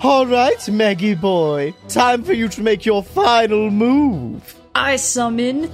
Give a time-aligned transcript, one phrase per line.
[0.00, 1.74] All right, Maggie boy.
[1.88, 4.54] Time for you to make your final move.
[4.74, 5.68] I summon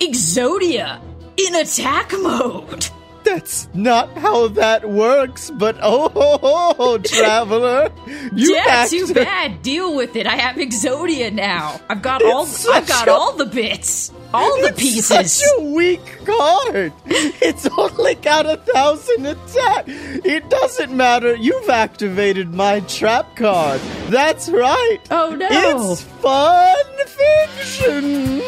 [0.00, 0.98] Exodia
[1.36, 2.88] in attack mode.
[3.28, 7.90] That's not how that works, but oh, ho, ho, ho, traveler,
[8.32, 9.62] you yeah, act- too bad.
[9.62, 10.26] Deal with it.
[10.26, 11.80] I have Exodia now.
[11.88, 12.44] I've got all.
[12.44, 15.32] It's I've got a- all the bits, all the It's pieces.
[15.32, 16.92] Such a weak card.
[17.06, 19.84] It's only got a thousand attack.
[19.88, 21.34] It doesn't matter.
[21.36, 23.80] You've activated my trap card.
[24.08, 24.98] That's right.
[25.10, 25.48] Oh, no.
[25.92, 28.42] It's fun fiction.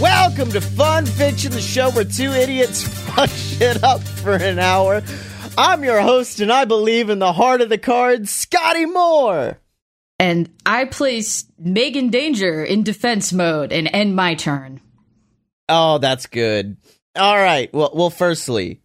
[0.00, 5.02] Welcome to Fun Fiction, the show where two idiots fuck shit up for an hour.
[5.58, 9.58] I'm your host, and I believe in the heart of the cards, Scotty Moore.
[10.20, 14.82] And I place Megan Danger in defense mode and end my turn.
[15.66, 16.76] Oh, that's good.
[17.16, 17.72] All right.
[17.72, 18.10] Well, well.
[18.10, 18.82] Firstly,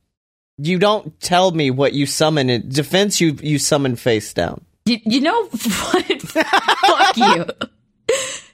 [0.57, 3.19] you don't tell me what you summon in defense.
[3.19, 4.63] You you summon face down.
[4.85, 6.21] You, you know what?
[6.21, 7.45] Fuck you.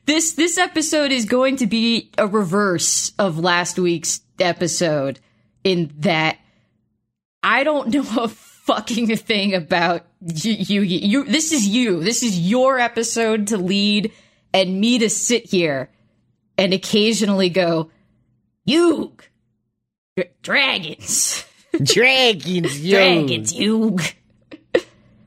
[0.07, 5.19] This this episode is going to be a reverse of last week's episode
[5.63, 6.39] in that
[7.43, 10.81] I don't know a fucking thing about you.
[10.81, 12.03] You, you this is you.
[12.03, 14.11] This is your episode to lead,
[14.53, 15.89] and me to sit here
[16.57, 17.89] and occasionally go,
[18.65, 19.13] "You,
[20.41, 21.45] dragons,
[21.83, 22.97] Dragons, yo.
[22.97, 23.97] dragons, you."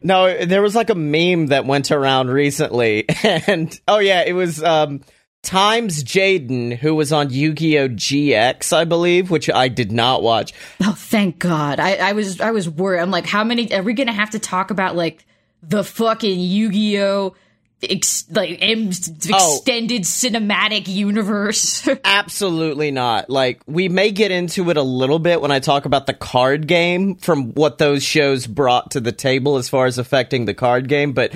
[0.02, 4.62] No, there was like a meme that went around recently, and oh yeah, it was
[4.62, 5.00] um
[5.44, 10.52] Times Jaden who was on Yu-Gi-Oh GX, I believe, which I did not watch.
[10.82, 11.78] Oh, thank God.
[11.78, 13.00] I, I was I was worried.
[13.00, 15.24] I'm like, how many are we gonna have to talk about like
[15.62, 17.34] the fucking Yu-Gi-Oh
[17.82, 18.90] ex, like em,
[19.32, 19.56] Oh.
[19.56, 21.86] extended cinematic universe?
[22.04, 23.28] Absolutely not.
[23.30, 26.66] Like we may get into it a little bit when I talk about the card
[26.66, 30.88] game from what those shows brought to the table as far as affecting the card
[30.88, 31.32] game, but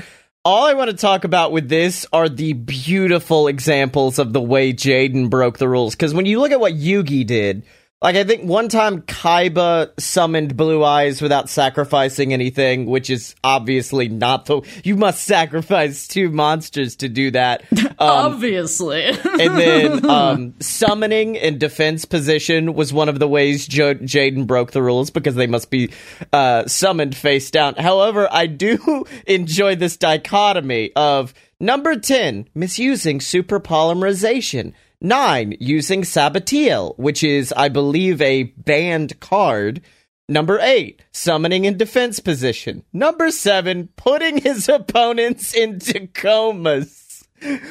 [0.49, 4.73] all I want to talk about with this are the beautiful examples of the way
[4.73, 5.95] Jaden broke the rules.
[5.95, 7.65] Because when you look at what Yugi did,
[8.01, 14.09] like I think one time Kaiba summoned Blue Eyes without sacrificing anything, which is obviously
[14.09, 14.61] not the.
[14.85, 17.63] You must sacrifice two monsters to do that.
[18.01, 19.03] Um, Obviously.
[19.07, 24.71] and then um, summoning in defense position was one of the ways jo- Jaden broke
[24.71, 25.91] the rules because they must be
[26.33, 27.75] uh, summoned face down.
[27.75, 34.75] However, I do enjoy this dichotomy of number 10, misusing super polymerization.
[35.01, 39.81] Nine, using Sabatiel, which is, I believe, a banned card.
[40.29, 42.83] Number eight, summoning in defense position.
[42.93, 47.25] Number seven, putting his opponents into comas,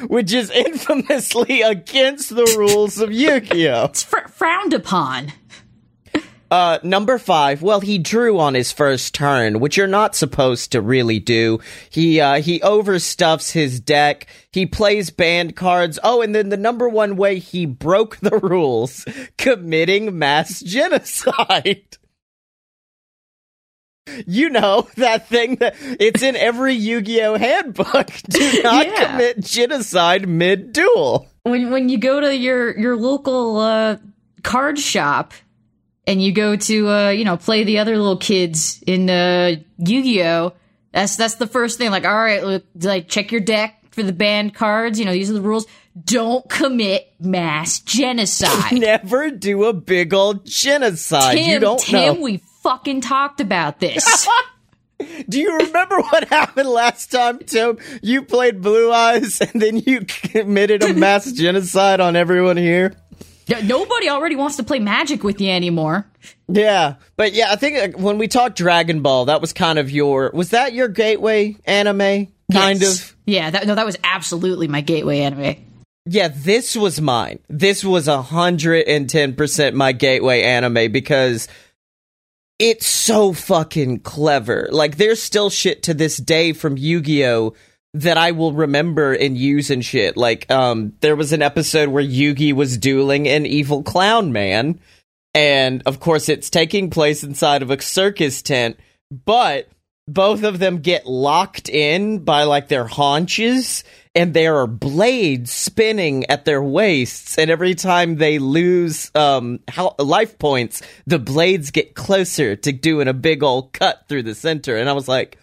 [0.06, 3.84] which is infamously against the rules of Yu-Gi-Oh!
[3.84, 5.32] it's fr- frowned upon.
[6.50, 7.60] Uh, number five.
[7.60, 11.58] Well, he drew on his first turn, which you're not supposed to really do.
[11.90, 14.26] He uh, he overstuffs his deck.
[14.50, 15.98] He plays banned cards.
[16.02, 19.04] Oh, and then the number one way he broke the rules,
[19.36, 21.84] committing mass genocide.
[24.26, 28.06] You know that thing that it's in every Yu-Gi-Oh handbook.
[28.30, 29.04] Do not Yeah.
[29.12, 31.28] commit genocide mid-duel.
[31.42, 33.96] When when you go to your your local uh,
[34.42, 35.34] card shop
[36.08, 40.54] and you go to uh, you know play the other little kids in uh, Yu-Gi-Oh,
[40.90, 41.90] that's that's the first thing.
[41.90, 44.98] Like, all right, look, like check your deck for the banned cards.
[44.98, 45.66] You know, these are the rules.
[46.02, 48.72] Don't commit mass genocide.
[48.80, 51.36] Never do a big old genocide.
[51.36, 52.20] Tim, you don't Tim, know.
[52.20, 54.26] we fucking talked about this.
[55.28, 57.78] Do you remember what happened last time, Tim?
[58.02, 62.94] You played Blue Eyes and then you committed a mass genocide on everyone here?
[63.64, 66.06] Nobody already wants to play Magic with you anymore.
[66.48, 69.90] Yeah, but yeah, I think uh, when we talked Dragon Ball, that was kind of
[69.90, 70.30] your.
[70.34, 72.28] Was that your gateway anime?
[72.52, 73.00] Kind Yes.
[73.10, 73.16] of.
[73.26, 75.56] Yeah, that, no, that was absolutely my gateway anime.
[76.06, 77.38] Yeah, this was mine.
[77.48, 81.48] This was a hundred and ten percent my gateway anime because
[82.58, 84.68] it's so fucking clever.
[84.72, 87.54] Like, there's still shit to this day from Yu-Gi-Oh
[87.94, 90.16] that I will remember and use and shit.
[90.16, 94.80] Like, um, there was an episode where Yugi was dueling an evil clown man,
[95.34, 98.78] and of course, it's taking place inside of a circus tent.
[99.24, 99.68] But
[100.08, 106.24] both of them get locked in by like their haunches and there are blades spinning
[106.30, 111.94] at their waists and every time they lose um how, life points the blades get
[111.94, 115.36] closer to doing a big old cut through the center and i was like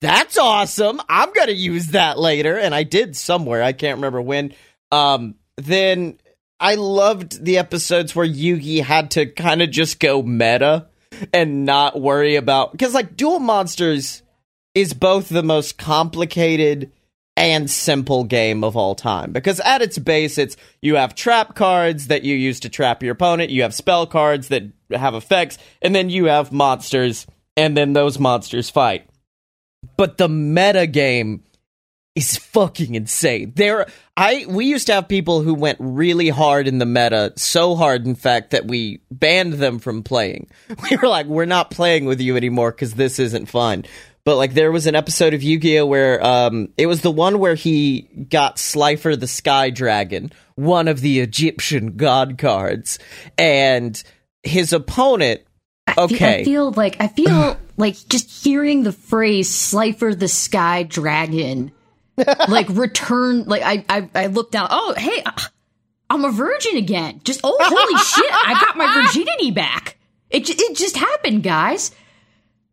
[0.00, 1.00] that's awesome.
[1.08, 3.62] I'm gonna use that later and i did somewhere.
[3.62, 4.54] I can't remember when.
[4.90, 6.18] Um then
[6.58, 10.86] i loved the episodes where yugi had to kind of just go meta
[11.32, 14.22] and not worry about because like duel monsters
[14.74, 16.92] is both the most complicated
[17.36, 22.08] and simple game of all time because at its base it's you have trap cards
[22.08, 25.94] that you use to trap your opponent you have spell cards that have effects and
[25.94, 27.26] then you have monsters
[27.56, 29.09] and then those monsters fight
[30.00, 31.42] but the meta game
[32.14, 33.52] is fucking insane.
[33.54, 33.84] There
[34.16, 38.06] I we used to have people who went really hard in the meta, so hard
[38.06, 40.48] in fact that we banned them from playing.
[40.90, 43.84] We were like, we're not playing with you anymore cuz this isn't fun.
[44.24, 47.54] But like there was an episode of Yu-Gi-Oh where um it was the one where
[47.54, 52.98] he got Slifer the Sky Dragon, one of the Egyptian god cards,
[53.36, 54.02] and
[54.44, 55.42] his opponent
[55.98, 56.40] okay.
[56.40, 61.72] I feel like I feel like just hearing the phrase "Slifer the Sky Dragon,"
[62.48, 63.44] like return.
[63.44, 64.68] Like I, I, I look down.
[64.70, 65.32] Oh, hey, uh,
[66.08, 67.20] I'm a virgin again.
[67.24, 68.32] Just oh, holy shit!
[68.32, 69.96] I got my virginity back.
[70.28, 71.90] It it just happened, guys.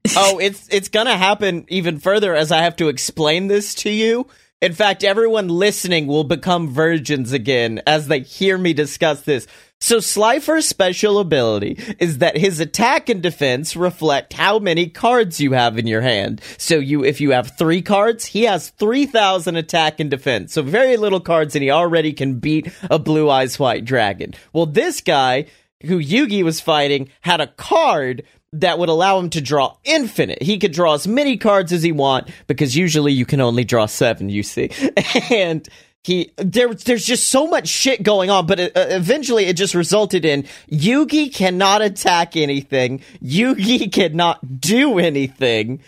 [0.16, 4.28] oh, it's it's gonna happen even further as I have to explain this to you.
[4.60, 9.46] In fact, everyone listening will become virgins again as they hear me discuss this.
[9.80, 15.52] So Slifer's special ability is that his attack and defense reflect how many cards you
[15.52, 16.42] have in your hand.
[16.58, 20.54] So you, if you have three cards, he has 3,000 attack and defense.
[20.54, 24.34] So very little cards and he already can beat a blue eyes white dragon.
[24.52, 25.46] Well, this guy,
[25.84, 30.42] who Yugi was fighting, had a card that would allow him to draw infinite.
[30.42, 33.86] He could draw as many cards as he want because usually you can only draw
[33.86, 34.72] seven, you see.
[35.32, 35.68] and
[36.04, 39.76] he there there's just so much shit going on but it, uh, eventually it just
[39.76, 43.02] resulted in Yugi cannot attack anything.
[43.22, 45.82] Yugi cannot do anything.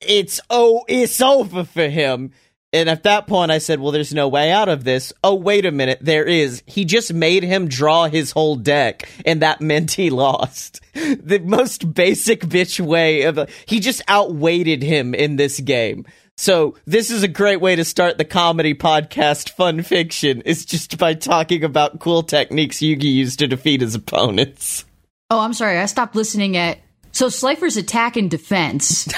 [0.00, 2.32] It's oh it's over for him.
[2.72, 5.12] And at that point I said well there's no way out of this.
[5.24, 5.98] Oh wait a minute.
[6.00, 6.62] There is.
[6.66, 10.80] He just made him draw his whole deck and that meant he lost.
[10.94, 17.10] The most basic bitch way of he just outweighted him in this game so this
[17.10, 21.64] is a great way to start the comedy podcast Fun Fiction is just by talking
[21.64, 24.84] about cool techniques Yugi used to defeat his opponents.
[25.30, 25.78] Oh, I'm sorry.
[25.78, 26.78] I stopped listening at
[27.12, 29.08] so Slifer's attack and defense.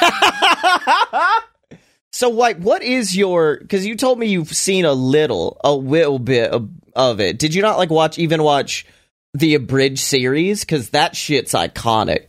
[2.12, 6.20] so like what is your cuz you told me you've seen a little a little
[6.20, 7.38] bit of, of it.
[7.38, 8.86] Did you not like watch even watch
[9.34, 12.26] the abridged series cuz that shit's iconic.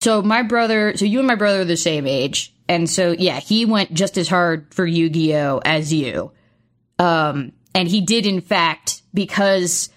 [0.00, 3.40] So my brother, so you and my brother are the same age and so, yeah,
[3.40, 5.60] he went just as hard for Yu Gi Oh!
[5.64, 6.32] as you.
[6.98, 9.88] Um, and he did, in fact, because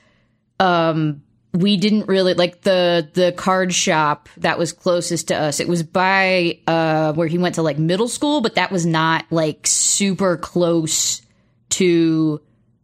[0.59, 1.21] um,
[1.53, 5.59] we didn't really like the the card shop that was closest to us.
[5.59, 9.25] It was by uh, where he went to like middle school, but that was not
[9.31, 11.21] like super close
[11.71, 12.41] to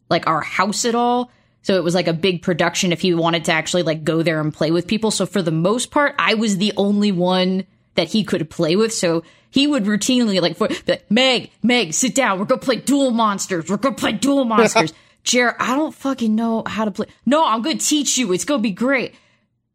[0.09, 1.31] like our house at all.
[1.61, 4.39] So it was like a big production if he wanted to actually like go there
[4.39, 5.11] and play with people.
[5.11, 8.93] So for the most part, I was the only one that he could play with.
[8.93, 9.23] So
[9.57, 12.37] he would routinely like, for, like Meg, Meg, sit down.
[12.37, 13.67] We're gonna play Duel Monsters.
[13.67, 14.93] We're gonna play Duel Monsters.
[15.23, 17.07] Jared, I don't fucking know how to play.
[17.25, 18.33] No, I'm gonna teach you.
[18.33, 19.15] It's gonna be great.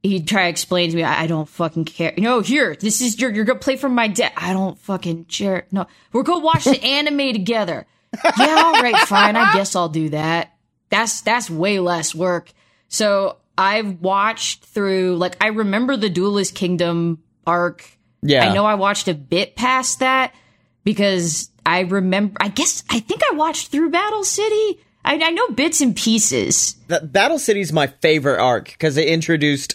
[0.04, 2.14] He'd try to explain to me, I, I don't fucking care.
[2.16, 4.34] No, here, this is your, you're gonna play from my deck.
[4.36, 5.88] I don't fucking, Jared, no.
[6.12, 7.84] We're gonna watch the anime together.
[8.38, 9.34] Yeah, all right, fine.
[9.34, 10.52] I guess I'll do that.
[10.90, 12.52] That's, that's way less work.
[12.86, 18.48] So I've watched through, like, I remember the Duelist Kingdom arc yeah.
[18.48, 20.34] I know I watched a bit past that
[20.84, 24.80] because I remember, I guess, I think I watched through Battle City.
[25.04, 26.76] I, I know bits and pieces.
[26.88, 29.74] The, Battle City's my favorite arc because it introduced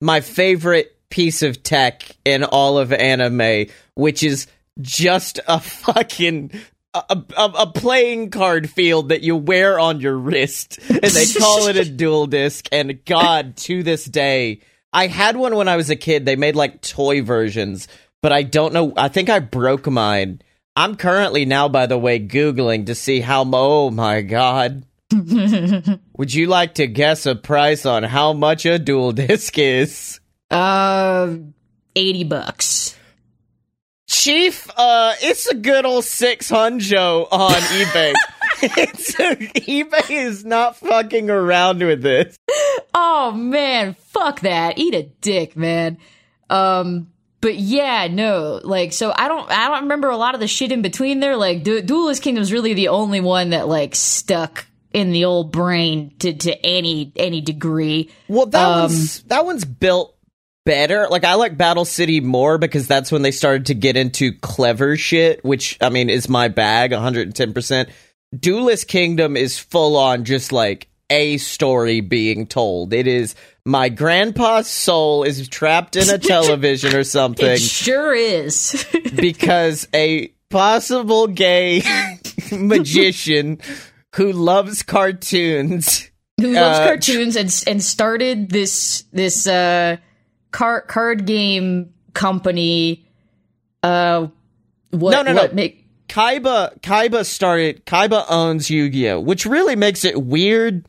[0.00, 4.46] my favorite piece of tech in all of anime, which is
[4.80, 6.52] just a fucking
[6.94, 11.66] a, a, a, playing card field that you wear on your wrist, and they call
[11.66, 12.68] it a duel disk.
[12.72, 14.60] And God, to this day,
[14.92, 16.24] I had one when I was a kid.
[16.24, 17.88] They made like toy versions,
[18.22, 18.92] but I don't know.
[18.96, 20.42] I think I broke mine.
[20.76, 23.48] I'm currently now, by the way, Googling to see how.
[23.52, 24.84] Oh my God.
[25.12, 30.20] Would you like to guess a price on how much a duel disk is?
[30.50, 31.36] Uh,
[31.96, 32.96] 80 bucks.
[34.06, 38.14] Chief, uh, it's a good old six hunjo on eBay.
[38.62, 42.36] it's eBay is not fucking around with this.
[42.94, 44.78] Oh man, fuck that.
[44.78, 45.98] Eat a dick, man.
[46.50, 47.10] Um,
[47.40, 50.72] but yeah, no, like so I don't I don't remember a lot of the shit
[50.72, 51.36] in between there.
[51.36, 56.14] Like du- Duelist Kingdom's really the only one that like stuck in the old brain
[56.20, 58.10] to to any any degree.
[58.28, 60.16] Well, that Um, one's that one's built
[60.64, 61.06] better.
[61.08, 64.96] Like I like Battle City more because that's when they started to get into clever
[64.96, 67.88] shit, which I mean is my bag, 110%.
[68.38, 72.92] Duelist Kingdom is full on just like a story being told.
[72.92, 78.86] It is my grandpa's soul is trapped in a television or something It sure is.
[79.16, 81.82] because a possible gay
[82.52, 83.60] magician
[84.14, 89.96] who loves cartoons Who loves Uh, cartoons and and started this this uh
[90.50, 93.06] card card game company
[93.82, 94.28] uh
[94.90, 95.42] what No, no, no.
[95.42, 100.88] what make Kaiba Kaiba started Kaiba owns Yu-Gi-Oh, which really makes it weird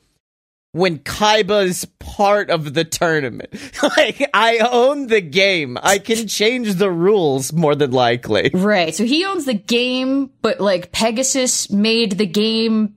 [0.71, 3.49] when Kaiba's part of the tournament.
[3.97, 5.77] like I own the game.
[5.81, 8.51] I can change the rules more than likely.
[8.53, 8.95] Right.
[8.95, 12.95] So he owns the game, but like Pegasus made the game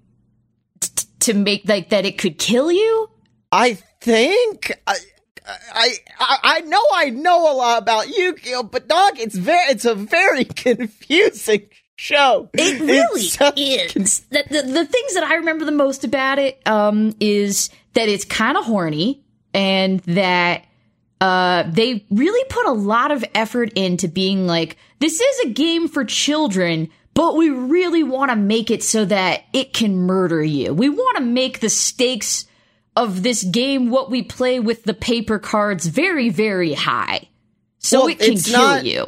[0.80, 3.10] t- to make like that it could kill you.
[3.50, 4.96] I think I
[5.74, 9.84] I I, I know I know a lot about Yu-Gi-Oh, but dog, it's very it's
[9.84, 11.68] a very confusing
[12.02, 12.50] show.
[12.52, 14.20] It really so- is.
[14.30, 18.24] The, the, the things that I remember the most about it um, is that it's
[18.24, 19.22] kind of horny
[19.54, 20.64] and that
[21.20, 25.86] uh, they really put a lot of effort into being like, this is a game
[25.88, 30.74] for children, but we really want to make it so that it can murder you.
[30.74, 32.46] We want to make the stakes
[32.96, 37.28] of this game, what we play with the paper cards, very, very high.
[37.78, 39.06] So Well, it can kill not- you.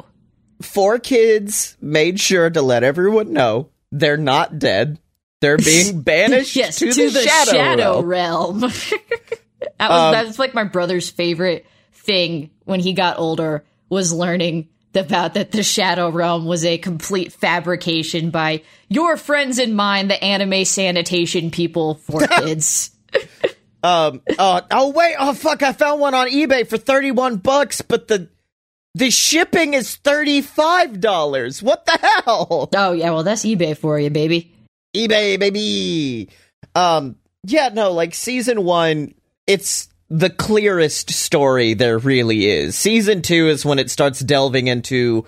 [0.65, 4.99] Four kids made sure to let everyone know they're not dead.
[5.41, 8.61] They're being banished yes, to, the, shadow, realm.
[8.61, 8.61] realm.
[9.79, 14.69] that was Um, that's like my brother's favorite thing when he got older was learning
[14.95, 20.23] about that the shadow realm was a complete fabrication by your friends and mine, the
[20.23, 22.91] anime sanitation people for kids.
[23.83, 24.23] Um.
[24.39, 24.61] Oh.
[24.71, 24.91] Oh.
[24.91, 25.17] Wait.
[25.19, 25.35] Oh.
[25.35, 25.63] Fuck.
[25.63, 28.29] I found one on eBay for thirty-one bucks, but the
[28.95, 31.63] the shipping is thirty-five dollars.
[31.63, 32.69] What the hell?
[32.75, 34.53] oh yeah, well that's eBay for you, baby.
[34.97, 36.29] eBay, baby.
[36.75, 37.17] Um.
[37.45, 37.71] Yeah.
[37.73, 37.93] No.
[37.93, 39.15] Like season one,
[39.47, 42.77] it's the clearest story there really is.
[42.77, 45.27] Season two is when it starts delving into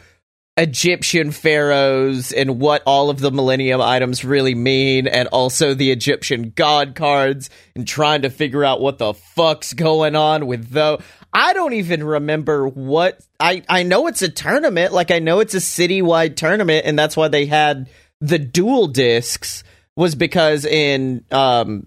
[0.58, 6.52] Egyptian pharaohs and what all of the Millennium items really mean, and also the Egyptian
[6.54, 11.02] god cards, and trying to figure out what the fuck's going on with those.
[11.36, 15.52] I don't even remember what I I know it's a tournament, like I know it's
[15.52, 17.90] a citywide tournament, and that's why they had
[18.22, 19.62] the duel disks
[19.96, 21.86] was because in um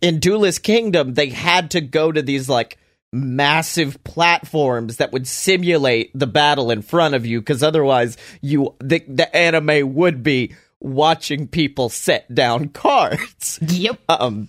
[0.00, 2.78] in Duelist Kingdom they had to go to these like
[3.12, 9.02] massive platforms that would simulate the battle in front of you because otherwise you the,
[9.08, 13.98] the anime would be watching people set down cards Yep.
[14.08, 14.48] um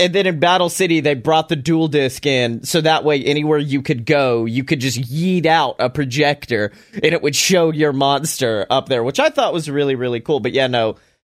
[0.00, 3.58] and then in battle city they brought the duel disk in so that way anywhere
[3.58, 7.92] you could go you could just yeet out a projector and it would show your
[7.92, 10.40] monster up there which i thought was really really cool.
[10.40, 10.96] But yeah no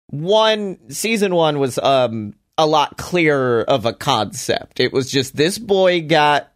[0.08, 4.80] one season one was um a lot clearer of a concept.
[4.80, 6.51] It was just this boy got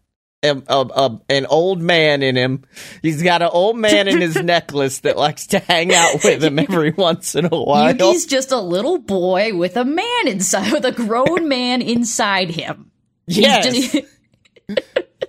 [0.50, 2.64] a, a, a, an old man in him.
[3.02, 6.60] He's got an old man in his necklace that likes to hang out with him
[6.60, 7.94] every once in a while.
[7.94, 12.92] Yugi's just a little boy with a man inside, with a grown man inside him.
[13.28, 13.66] He's yes.
[13.66, 14.06] just-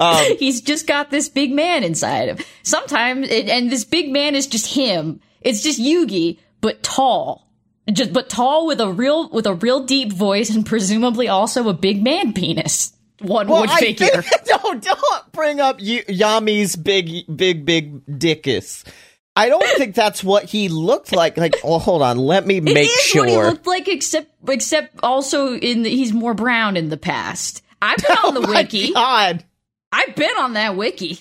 [0.00, 2.38] um, He's just got this big man inside him.
[2.62, 5.20] Sometimes, it, and this big man is just him.
[5.40, 7.49] It's just Yugi, but tall,
[7.92, 11.75] just but tall with a real with a real deep voice and presumably also a
[11.75, 12.92] big man penis.
[13.20, 14.06] One would I figure.
[14.23, 18.85] think- don't don't bring up y- Yami's big big big dickus.
[19.38, 21.37] I don't think that's what he looked like.
[21.37, 23.23] Like, oh, hold on, let me make sure.
[23.23, 27.62] what he looked like, except except also in the, he's more brown in the past.
[27.82, 28.92] I've been on the Oh My wiki.
[28.94, 29.44] God.
[29.92, 31.18] I've been on that wiki.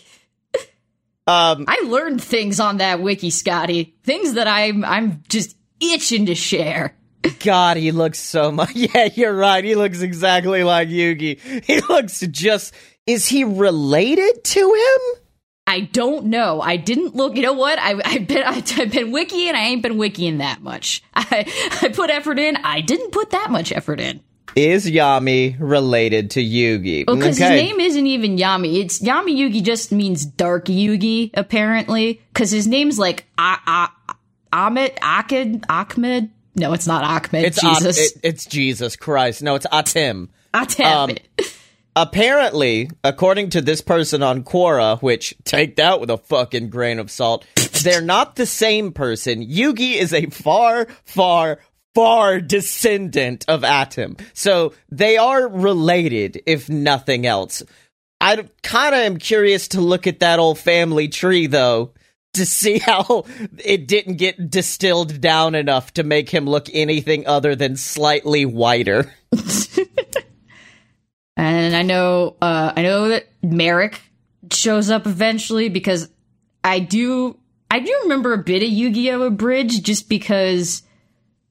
[1.28, 3.96] Um, I learned things on that wiki, Scotty.
[4.04, 6.96] Things that I'm I'm just itching to share.
[7.40, 8.76] God, he looks so much.
[8.76, 9.64] Yeah, you're right.
[9.64, 11.40] He looks exactly like Yugi.
[11.64, 12.74] He looks just.
[13.08, 15.22] Is he related to him?
[15.68, 16.62] I don't know.
[16.62, 17.36] I didn't look.
[17.36, 17.80] You know what?
[17.80, 19.54] I, I've been I, I've been wikiing.
[19.54, 21.04] I ain't been wikiing that much.
[21.16, 21.46] I
[21.82, 22.58] I put effort in.
[22.58, 24.22] I didn't put that much effort in.
[24.56, 27.06] Is Yami related to Yugi?
[27.06, 28.78] Well, because his name isn't even Yami.
[28.82, 29.62] It's Yami Yugi.
[29.62, 32.22] Just means dark Yugi, apparently.
[32.32, 34.18] Because his name's like ah ah
[34.54, 36.30] Ahmed Ahmed Ahmed.
[36.56, 37.46] No, it's not Ahmed.
[37.46, 37.98] It's At- Jesus.
[38.00, 39.44] it- it's Jesus Christ.
[39.44, 40.30] No, it's Atim.
[40.54, 40.86] Atem.
[40.86, 41.18] um,
[41.96, 47.12] apparently, according to this person on Quora, which take that with a fucking grain of
[47.12, 47.46] salt,
[47.84, 49.46] they're not the same person.
[49.46, 51.60] Yugi is a far, far,
[51.94, 54.20] far descendant of Atem.
[54.34, 57.64] So they are related, if nothing else.
[58.22, 61.92] I kind of am curious to look at that old family tree, though,
[62.36, 63.26] to see how
[63.64, 69.14] it didn't get distilled down enough to make him look anything other than slightly whiter.
[71.38, 74.02] and I know, uh, I know that Marik
[74.52, 76.10] shows up eventually because
[76.64, 77.38] I do,
[77.70, 79.24] I do remember a bit of Yu-Gi-Oh!
[79.24, 80.84] Abridged just because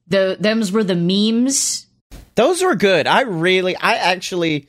[0.07, 1.87] the them's were the memes.
[2.35, 3.07] Those were good.
[3.07, 4.67] I really, I actually,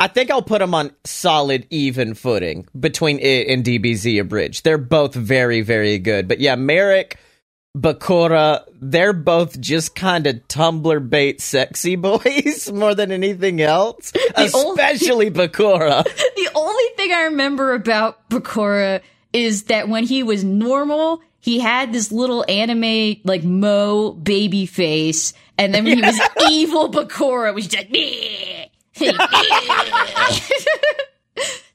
[0.00, 4.64] I think I'll put them on solid, even footing between it and DBZ Abridged.
[4.64, 6.26] They're both very, very good.
[6.26, 7.18] But yeah, Marik,
[7.76, 14.12] Bakura, they're both just kind of Tumblr bait sexy boys more than anything else.
[14.36, 16.04] Especially only, Bakura.
[16.04, 19.00] The only thing I remember about Bakura
[19.32, 25.34] is that when he was normal, he had this little anime like Mo baby face,
[25.58, 26.10] and then when yeah.
[26.12, 28.63] he was evil Bakura, was just me.
[28.96, 29.18] It's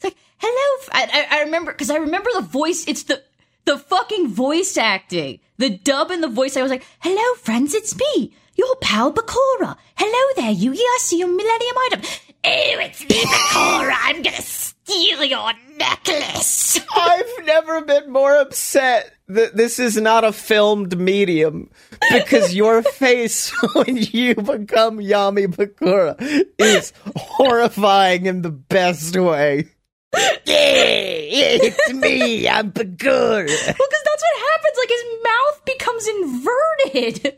[0.03, 0.85] like hello.
[0.91, 2.85] I, I remember because I remember the voice.
[2.87, 3.23] It's the
[3.65, 6.57] the fucking voice acting, the dub and the voice.
[6.57, 9.75] I was like, hello friends, it's me, your pal Bakura.
[9.95, 10.79] Hello there, Yugi.
[10.79, 12.01] I see your Millennium item.
[12.41, 13.95] Oh, it's me, Bakura.
[13.99, 14.41] I'm gonna
[14.89, 16.79] steal your necklace.
[16.95, 21.69] I've never been more upset that this is not a filmed medium
[22.11, 26.15] because your face when you become Yami Bakura
[26.57, 29.69] is horrifying in the best way.
[30.15, 33.45] yeah, it's me, I'm Bakura.
[33.45, 34.77] Well, because that's what happens.
[34.79, 37.35] Like his mouth becomes inverted.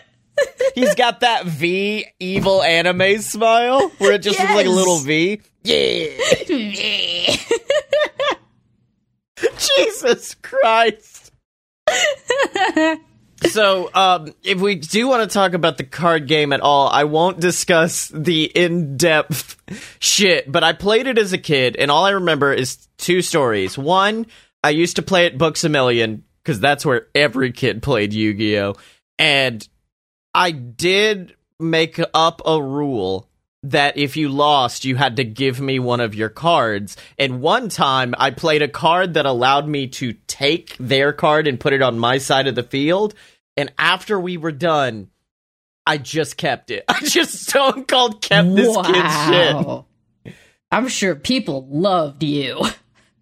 [0.74, 4.48] He's got that V evil anime smile where it just yes.
[4.48, 5.40] looks like a little V.
[5.62, 6.08] Yeah.
[9.58, 11.32] Jesus Christ.
[13.46, 17.04] so, um, if we do want to talk about the card game at all, I
[17.04, 19.56] won't discuss the in depth
[19.98, 23.76] shit, but I played it as a kid, and all I remember is two stories.
[23.76, 24.26] One,
[24.62, 28.34] I used to play it Books a Million, because that's where every kid played Yu
[28.34, 28.74] Gi Oh!
[29.18, 29.66] And
[30.36, 33.26] I did make up a rule
[33.62, 36.98] that if you lost, you had to give me one of your cards.
[37.18, 41.58] And one time I played a card that allowed me to take their card and
[41.58, 43.14] put it on my side of the field.
[43.56, 45.08] And after we were done,
[45.86, 46.84] I just kept it.
[46.88, 48.82] I just stone cold kept this wow.
[48.82, 49.84] kid's
[50.24, 50.34] shit.
[50.70, 52.62] I'm sure people loved you.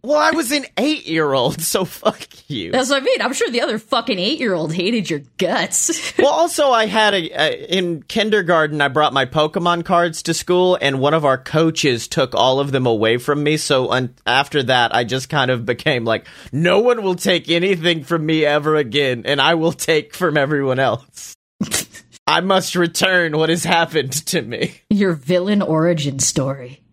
[0.04, 2.70] Well, I was an eight year old, so fuck you.
[2.70, 3.22] That's what I mean.
[3.22, 6.12] I'm sure the other fucking eight year old hated your guts.
[6.18, 8.82] well, also, I had a, a, in kindergarten.
[8.82, 12.70] I brought my Pokemon cards to school, and one of our coaches took all of
[12.70, 13.56] them away from me.
[13.56, 18.04] So un- after that, I just kind of became like, no one will take anything
[18.04, 21.34] from me ever again, and I will take from everyone else.
[22.26, 24.74] I must return what has happened to me.
[24.90, 26.83] Your villain origin story.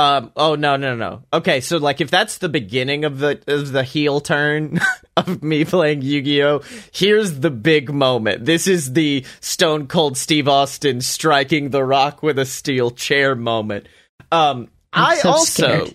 [0.00, 0.32] Um.
[0.36, 1.22] Oh no no no.
[1.32, 4.80] Okay, so like if that's the beginning of the of the heel turn
[5.16, 6.60] of me playing Yu Gi Oh,
[6.92, 8.44] here's the big moment.
[8.44, 13.86] This is the Stone Cold Steve Austin striking the Rock with a steel chair moment.
[14.32, 14.70] Um.
[14.92, 15.86] I'm I so also.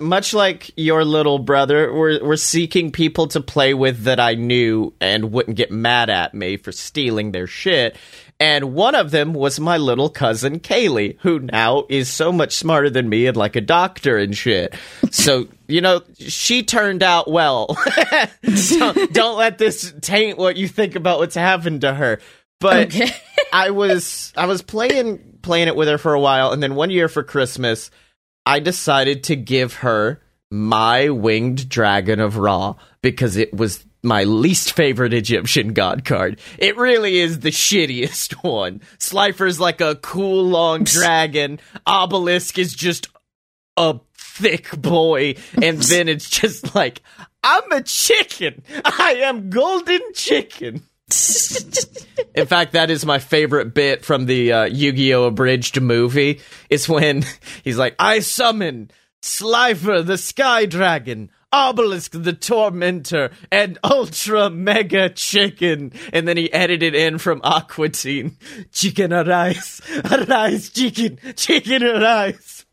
[0.00, 4.92] much like your little brother, we're, we're seeking people to play with that I knew
[5.00, 7.96] and wouldn't get mad at me for stealing their shit.
[8.40, 12.88] And one of them was my little cousin Kaylee, who now is so much smarter
[12.88, 14.74] than me and like a doctor and shit.
[15.10, 17.76] So, you know, she turned out well.
[18.42, 22.18] don't, don't, let this taint what you think about what's happened to her.
[22.60, 23.10] But okay.
[23.52, 26.90] I was I was playing playing it with her for a while and then one
[26.90, 27.90] year for Christmas,
[28.46, 34.72] I decided to give her my winged dragon of Ra because it was my least
[34.72, 36.40] favorite Egyptian god card.
[36.58, 38.80] It really is the shittiest one.
[38.98, 41.60] Slifer's like a cool long dragon.
[41.86, 43.08] Obelisk is just
[43.76, 45.34] a thick boy.
[45.60, 47.02] And then it's just like,
[47.42, 48.62] I'm a chicken.
[48.84, 50.82] I am golden chicken.
[52.34, 55.24] In fact, that is my favorite bit from the uh, Yu Gi Oh!
[55.24, 56.40] abridged movie.
[56.68, 57.24] It's when
[57.64, 58.90] he's like, I summon
[59.22, 65.92] Slifer the Sky Dragon Obelisk the Tormentor, and Ultra Mega Chicken.
[66.12, 68.36] And then he edited in from Aqua Teen.
[68.72, 72.64] Chicken arise, arise, chicken, chicken arise.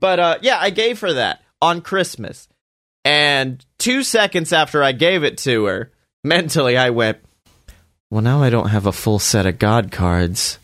[0.00, 2.48] but uh, yeah, I gave her that on Christmas.
[3.04, 5.92] And two seconds after I gave it to her,
[6.24, 7.18] mentally I went,
[8.10, 10.58] well, now I don't have a full set of God cards.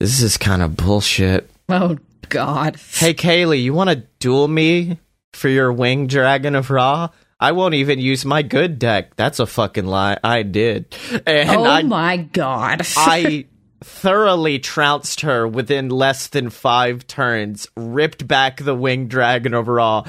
[0.00, 1.48] This is kind of bullshit.
[1.68, 2.76] Oh God.
[2.92, 4.98] Hey Kaylee, you want to duel me
[5.32, 7.08] for your wing dragon of Ra?
[7.40, 9.14] I won't even use my good deck.
[9.16, 10.18] That's a fucking lie.
[10.24, 10.96] I did.
[11.26, 12.82] And oh I, my God.
[12.96, 13.46] I
[13.82, 20.04] thoroughly trounced her within less than five turns, ripped back the wing dragon of Ra,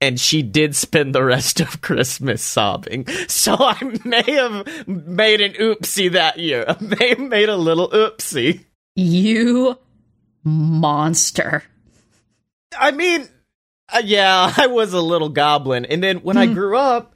[0.00, 3.06] and she did spend the rest of Christmas sobbing.
[3.28, 6.64] So I may have made an oopsie that year.
[6.66, 8.64] I may have made a little oopsie.
[8.96, 9.78] you
[10.44, 11.62] monster.
[12.78, 13.28] I mean,
[13.92, 15.84] uh, yeah, I was a little goblin.
[15.84, 17.14] And then when I grew up,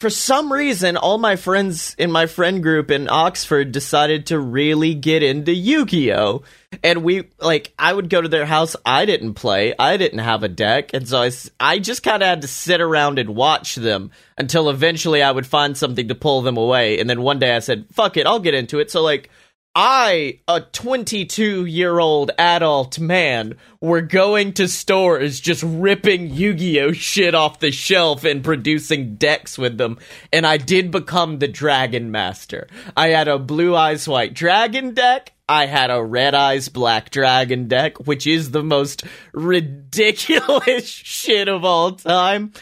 [0.00, 4.94] for some reason, all my friends in my friend group in Oxford decided to really
[4.94, 6.42] get into Yu Gi Oh!
[6.82, 8.74] And we, like, I would go to their house.
[8.84, 10.92] I didn't play, I didn't have a deck.
[10.92, 14.68] And so I, I just kind of had to sit around and watch them until
[14.68, 16.98] eventually I would find something to pull them away.
[16.98, 18.90] And then one day I said, fuck it, I'll get into it.
[18.90, 19.30] So, like,
[19.76, 26.80] I, a 22 year old adult man, were going to stores just ripping Yu Gi
[26.80, 26.92] Oh!
[26.92, 29.98] shit off the shelf and producing decks with them.
[30.32, 32.68] And I did become the Dragon Master.
[32.96, 35.32] I had a Blue Eyes White Dragon deck.
[35.48, 41.64] I had a Red Eyes Black Dragon deck, which is the most ridiculous shit of
[41.64, 42.52] all time.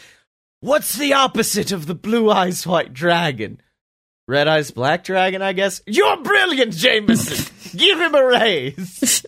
[0.61, 3.61] What's the opposite of the Blue Eyes White Dragon?
[4.28, 5.82] Red Eyes Black Dragon, I guess.
[5.87, 7.52] You're brilliant, Jameson.
[7.76, 9.24] Give him a raise.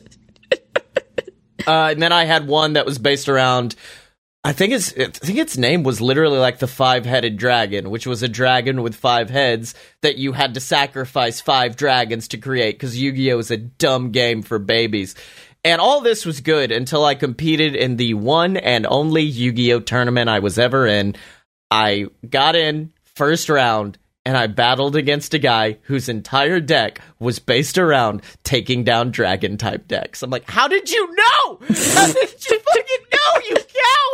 [1.66, 3.74] uh, and then I had one that was based around.
[4.46, 8.22] I think its I think its name was literally like the five-headed dragon, which was
[8.22, 12.98] a dragon with five heads that you had to sacrifice five dragons to create because
[12.98, 15.14] Yu-Gi-Oh is a dumb game for babies.
[15.64, 20.28] And all this was good until I competed in the one and only Yu-Gi-Oh tournament
[20.28, 21.16] I was ever in.
[21.70, 27.38] I got in first round and I battled against a guy whose entire deck was
[27.38, 30.22] based around taking down dragon type decks.
[30.22, 31.58] I'm like, how did you know?
[31.94, 33.56] How did you fucking know, you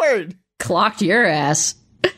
[0.00, 0.36] coward?
[0.58, 1.76] Clocked your ass.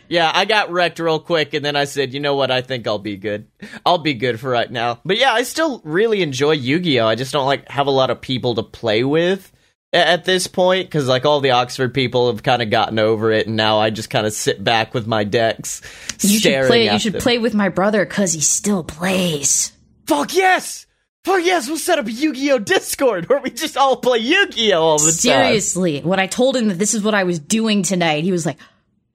[0.08, 2.50] Yeah, I got wrecked real quick, and then I said, you know what?
[2.50, 3.48] I think I'll be good.
[3.84, 5.00] I'll be good for right now.
[5.04, 7.06] But yeah, I still really enjoy Yu Gi Oh!
[7.06, 9.51] I just don't like have a lot of people to play with
[9.92, 13.46] at this point because like all the Oxford people have kind of gotten over it,
[13.46, 15.82] and now I just kind of sit back with my decks.
[16.20, 16.90] You should play.
[16.90, 17.20] You should them.
[17.22, 19.72] play with my brother because he still plays.
[20.06, 20.86] Fuck yes!
[21.24, 21.68] Fuck yes!
[21.68, 22.58] We'll set up a Yu Gi Oh!
[22.58, 24.82] Discord where we just all play Yu Gi Oh!
[24.82, 25.12] all the time.
[25.12, 28.44] Seriously, when I told him that this is what I was doing tonight, he was
[28.46, 28.58] like,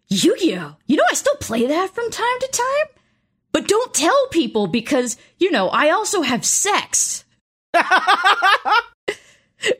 [0.09, 0.75] Yu-Gi-Oh!
[0.85, 2.95] You know, I still play that from time to time,
[3.51, 7.25] but don't tell people because you know I also have sex.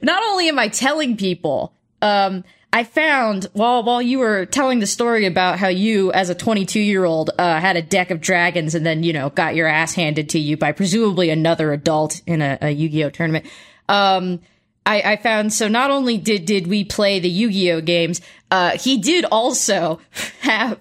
[0.02, 4.88] Not only am I telling people, um, I found while while you were telling the
[4.88, 8.76] story about how you, as a 22 year old, uh, had a deck of dragons
[8.76, 12.42] and then you know got your ass handed to you by presumably another adult in
[12.42, 13.46] a, a Yu-Gi-Oh tournament.
[13.88, 14.42] Um,
[14.86, 18.98] I, I found so not only did did we play the Yu-Gi-Oh games, uh, he
[18.98, 20.00] did also
[20.42, 20.80] have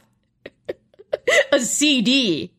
[1.53, 2.53] a CD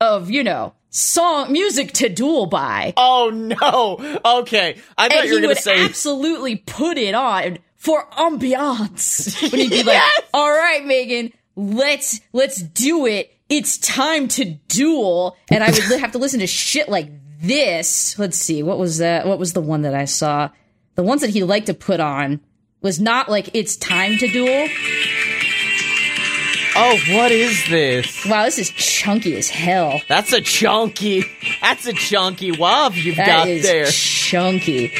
[0.00, 2.94] of you know song music to duel by.
[2.96, 4.20] Oh no!
[4.40, 5.84] Okay, I thought and you were gonna would say.
[5.84, 9.34] absolutely put it on for ambiance.
[9.52, 10.00] When he'd be like,
[10.32, 13.36] "All right, Megan, let's let's do it.
[13.48, 18.18] It's time to duel." And I would have to listen to shit like this.
[18.18, 19.26] Let's see, what was that?
[19.26, 20.50] What was the one that I saw?
[20.94, 22.40] The ones that he liked to put on
[22.80, 24.68] was not like "It's time to duel."
[26.76, 28.24] Oh, what is this?
[28.26, 30.00] Wow, this is chunky as hell.
[30.08, 31.24] That's a chunky.
[31.60, 33.86] That's a chunky wob you've That got is there.
[33.86, 34.92] chunky.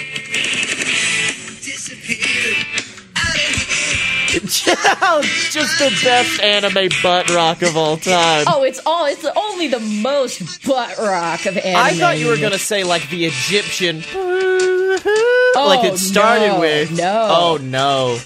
[4.34, 8.44] Just the best anime butt rock of all time.
[8.48, 9.06] Oh, it's all.
[9.06, 11.76] It's only the most butt rock of anime.
[11.80, 16.60] I thought you were gonna say like the Egyptian, oh, like it oh, started no,
[16.60, 16.96] with.
[16.96, 17.28] no.
[17.30, 18.18] Oh no.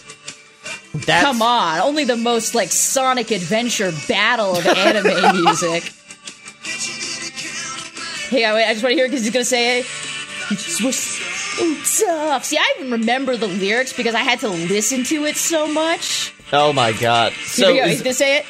[0.94, 5.92] That's, Come on, only the most like Sonic Adventure battle of anime music.
[8.30, 12.44] Hey, I, I just want to hear because he's gonna say, "It was so tough."
[12.44, 16.34] See, I even remember the lyrics because I had to listen to it so much.
[16.52, 17.32] Oh my god.
[17.32, 17.84] Here So we go.
[17.84, 18.46] is- He's gonna say it.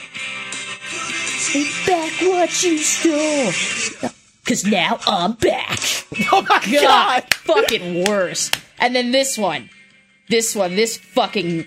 [1.52, 4.10] Take back what you stole.
[4.46, 5.78] Cause now I'm back.
[6.32, 7.34] oh my God, god.
[7.34, 8.50] fucking worse.
[8.78, 9.68] And then this one,
[10.28, 11.66] this one, this fucking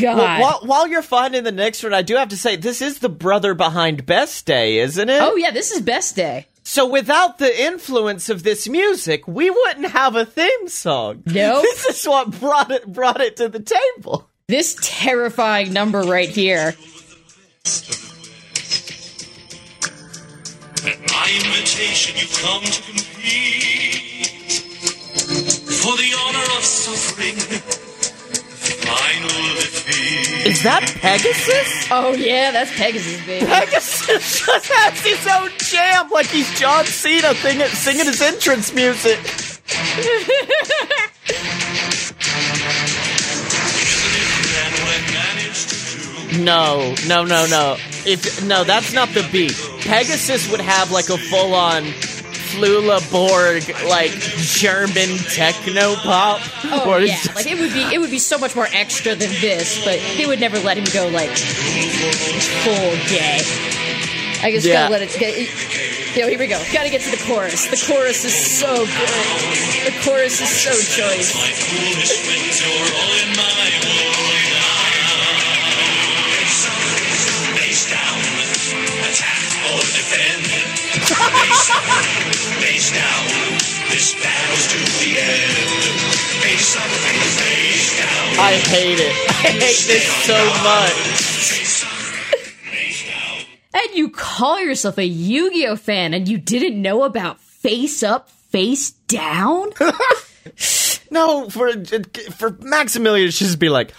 [0.00, 0.16] god.
[0.16, 2.98] Well, while, while you're finding the next one, I do have to say this is
[2.98, 5.20] the brother behind Best Day, isn't it?
[5.22, 6.46] oh yeah, this is best day.
[6.64, 11.22] So without the influence of this music, we wouldn't have a theme song.
[11.26, 11.62] Nope.
[11.72, 14.28] This is what brought it brought it to the table.
[14.48, 16.74] This terrifying number right here.
[20.84, 24.26] At my invitation, you come to compete
[25.82, 27.91] for the honor of suffering final defeat.
[30.44, 31.88] Is that Pegasus?
[31.90, 33.46] Oh yeah, that's Pegasus, baby.
[33.46, 39.18] Pegasus just has his own jam, like he's John Cena singing, singing his entrance music.
[44.54, 46.44] And what I managed to do.
[46.44, 47.76] No, no, no, no.
[48.04, 49.54] If no, that's not the beat.
[49.82, 51.84] Pegasus would have like a full-on
[52.52, 56.40] Flula Borg, like German techno pop.
[56.64, 59.14] Oh where yeah, just- like it would be it would be so much more extra
[59.14, 61.30] than this, but they would never let him go like
[62.64, 63.40] full gay.
[64.44, 64.88] I guess Yeah.
[64.88, 65.36] gotta let it get.
[66.16, 66.60] Yo, here we go.
[66.72, 67.66] Gotta get to the chorus.
[67.68, 68.86] The chorus is so good.
[69.86, 71.32] The chorus is so choice.
[71.34, 71.48] My
[88.38, 89.12] I hate it.
[89.28, 90.92] I hate this so much.
[90.92, 92.38] Face up,
[92.70, 93.46] face down.
[93.74, 98.90] And you call yourself a Yu-Gi-Oh fan, and you didn't know about Face Up, Face
[98.90, 99.70] Down?
[101.12, 101.70] No, for
[102.32, 103.92] for Maximilian to just be like,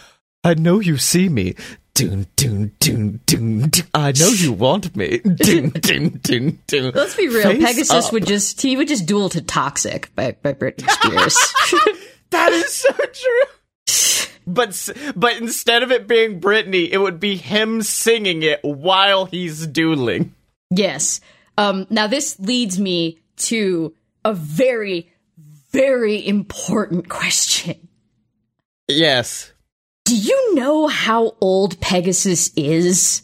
[0.43, 1.53] I know you see me.
[1.93, 3.85] Dun, dun, dun, dun, dun.
[3.93, 5.19] I know you want me.
[5.19, 6.91] Dun, dun, dun, dun.
[6.95, 7.43] Let's be real.
[7.43, 8.13] Face Pegasus up.
[8.13, 11.37] would just he would just duel to Toxic by by Britney Spears.
[12.31, 13.43] That is so true.
[14.45, 19.67] But but instead of it being Britney, it would be him singing it while he's
[19.67, 20.33] dueling.
[20.69, 21.21] yes.
[21.57, 21.87] Um.
[21.89, 23.93] Now this leads me to
[24.25, 25.11] a very
[25.71, 27.87] very important question.
[28.87, 29.51] Yes.
[30.05, 33.23] Do you know how old Pegasus is?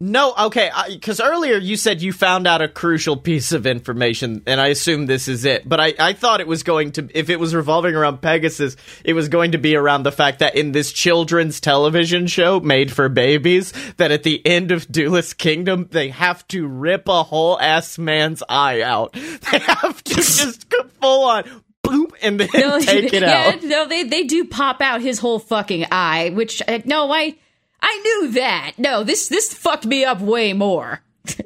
[0.00, 4.60] No, okay, because earlier you said you found out a crucial piece of information, and
[4.60, 5.68] I assume this is it.
[5.68, 9.14] But I, I thought it was going to, if it was revolving around Pegasus, it
[9.14, 13.08] was going to be around the fact that in this children's television show made for
[13.08, 17.98] babies, that at the end of Duelist Kingdom, they have to rip a whole ass
[17.98, 19.16] man's eye out.
[19.50, 21.44] They have to just go full on
[21.82, 23.62] boom and then take it yeah, out.
[23.62, 26.30] no, they they do pop out his whole fucking eye.
[26.34, 27.36] Which uh, no, I
[27.80, 28.72] I knew that.
[28.78, 31.00] No, this this fucked me up way more.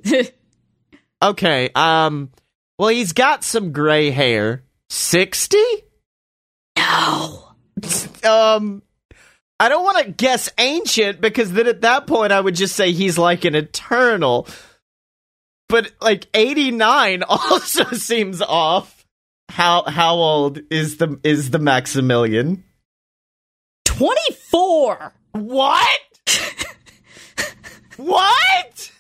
[1.23, 2.33] Okay, um,
[2.79, 4.65] well, he's got some gray hair.
[4.91, 5.57] 60?
[6.77, 7.49] no.
[8.25, 8.83] um
[9.61, 12.91] I don't want to guess ancient because then at that point I would just say
[12.91, 14.49] he's like an eternal.
[15.69, 19.07] But like 89 also seems off.
[19.49, 22.65] How how old is the is the Maximilian?
[23.85, 25.13] 24.
[25.33, 26.01] What?
[27.97, 28.93] What?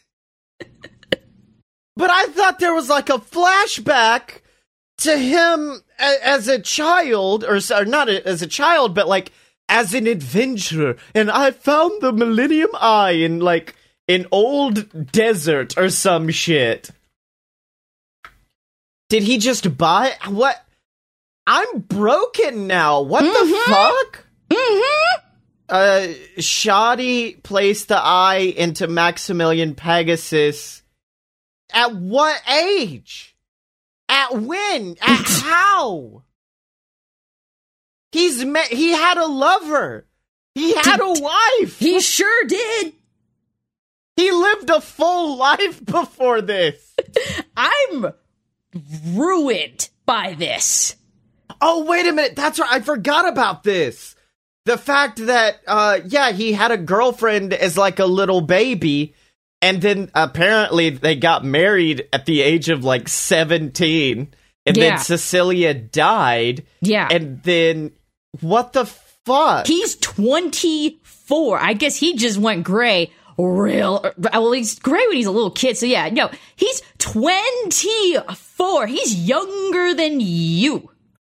[1.96, 4.40] But I thought there was like a flashback
[4.98, 9.32] to him a- as a child, or, or not as a child, but like
[9.68, 10.96] as an adventurer.
[11.14, 13.74] And I found the Millennium Eye in like
[14.08, 16.90] an old desert or some shit.
[19.08, 20.64] Did he just buy what?
[21.46, 23.02] I'm broken now.
[23.02, 24.24] What the fuck?
[24.50, 25.21] Mm-hmm.
[25.72, 30.82] Uh, Shadi placed the eye into Maximilian Pegasus.
[31.72, 33.34] At what age?
[34.06, 34.96] At when?
[35.00, 36.24] At how?
[38.10, 38.66] He's met.
[38.66, 40.06] He had a lover.
[40.54, 41.78] He had a wife.
[41.78, 42.92] He sure did.
[44.16, 46.94] He lived a full life before this.
[47.56, 48.12] I'm
[49.06, 50.96] ruined by this.
[51.62, 52.36] Oh, wait a minute.
[52.36, 52.72] That's right.
[52.72, 54.16] I forgot about this.
[54.64, 59.14] The fact that, uh, yeah, he had a girlfriend as like a little baby,
[59.60, 64.28] and then apparently they got married at the age of like 17,
[64.66, 64.90] and Yeah.
[64.90, 67.08] then Cecilia died, Yeah.
[67.10, 67.90] and then
[68.40, 69.66] what the fuck?
[69.66, 71.58] He's 24.
[71.58, 75.76] I guess he just went gray real well he's gray when he's a little kid
[75.76, 80.90] so yeah no he's 24 he's younger than you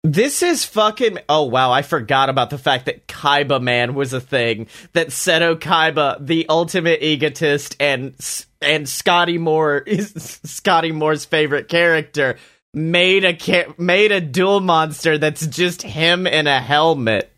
[0.04, 1.20] This is fucking.
[1.30, 4.68] Oh wow, I forgot about the fact that Kaiba Man was a thing.
[4.92, 8.13] That Seto Kaiba, the ultimate egotist, and
[8.62, 12.38] and Scotty Moore is Scotty Moore's favorite character,
[12.74, 17.32] made a made a duel monster that's just him in a helmet.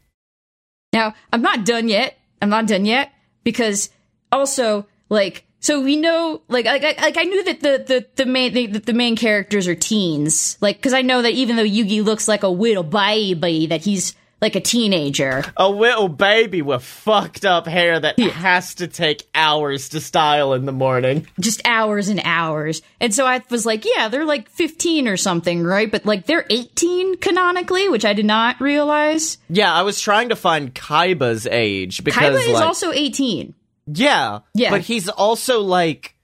[0.91, 2.17] Now, I'm not done yet.
[2.41, 3.11] I'm not done yet
[3.43, 3.91] because
[4.31, 8.25] also like so we know like like, I- like I knew that the the the
[8.27, 10.59] main the, the main characters are teens.
[10.61, 14.13] Like cuz I know that even though Yugi looks like a little baby that he's
[14.41, 15.43] like a teenager.
[15.57, 20.65] A little baby with fucked up hair that has to take hours to style in
[20.65, 21.25] the morning.
[21.39, 22.83] just hours and hours.
[22.99, 25.89] And so I was like, yeah, they're like 15 or something, right?
[25.89, 29.39] But like they're 18 canonically, which I did not realize.
[29.49, 33.55] Yeah, I was trying to find Kaiba's age because Kaiba is like also 18.
[33.87, 34.69] Yeah, Yeah.
[34.71, 36.15] but he's also like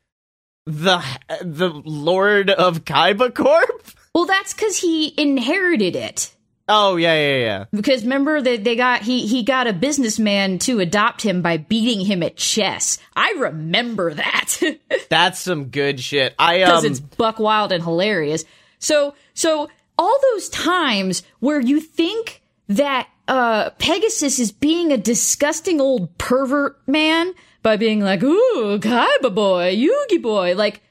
[0.65, 1.01] the
[1.41, 3.87] the lord of Kaiba Corp.
[4.13, 6.35] Well, that's because he inherited it.
[6.67, 7.65] Oh yeah, yeah, yeah.
[7.71, 12.05] Because remember that they got he he got a businessman to adopt him by beating
[12.05, 12.97] him at chess.
[13.15, 14.59] I remember that
[15.09, 16.33] That's some good shit.
[16.39, 18.45] I because um it's buck wild and hilarious.
[18.79, 25.81] So so all those times where you think that uh Pegasus is being a disgusting
[25.81, 30.81] old pervert man by being like, "Ooh, Kaiba boy, Yugi boy," like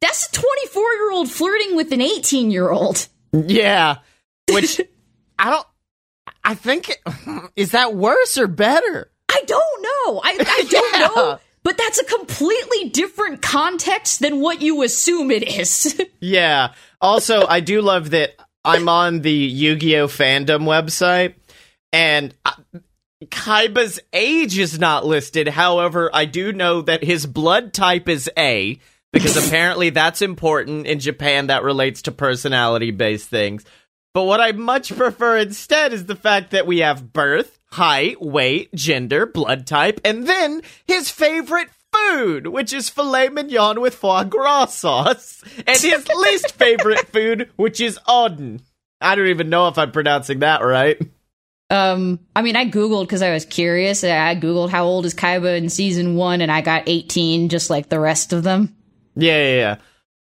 [0.00, 3.06] that's a 24 year old flirting with an 18 year old.
[3.32, 3.96] yeah,
[4.52, 4.80] which
[5.38, 5.66] I don't.
[6.42, 6.96] I think
[7.56, 9.10] is that worse or better?
[9.30, 10.20] I don't know.
[10.24, 11.06] I, I don't Yeah.
[11.06, 11.38] know.
[11.62, 16.00] But that's a completely different context than what you assume it is.
[16.20, 16.72] Yeah.
[17.02, 18.30] Also, I do love that
[18.64, 21.34] I'm on the Yu-Gi-Oh fandom website,
[21.92, 22.34] and
[23.26, 25.48] Kaiba's age is not listed.
[25.48, 28.78] However, I do know that his blood type is A
[29.12, 31.48] because apparently that's important in Japan.
[31.48, 33.64] That relates to personality-based things.
[34.12, 38.74] But what I much prefer instead is the fact that we have birth, height, weight,
[38.74, 44.66] gender, blood type, and then his favorite food, which is filet mignon with foie gras
[44.66, 48.60] sauce, and his least favorite food, which is oden.
[49.00, 51.00] I don't even know if I'm pronouncing that right.
[51.70, 54.02] Um, I mean, I Googled because I was curious.
[54.02, 57.88] I Googled how old is Kaiba in season one, and I got 18, just like
[57.88, 58.74] the rest of them.
[59.14, 59.76] Yeah, yeah, yeah.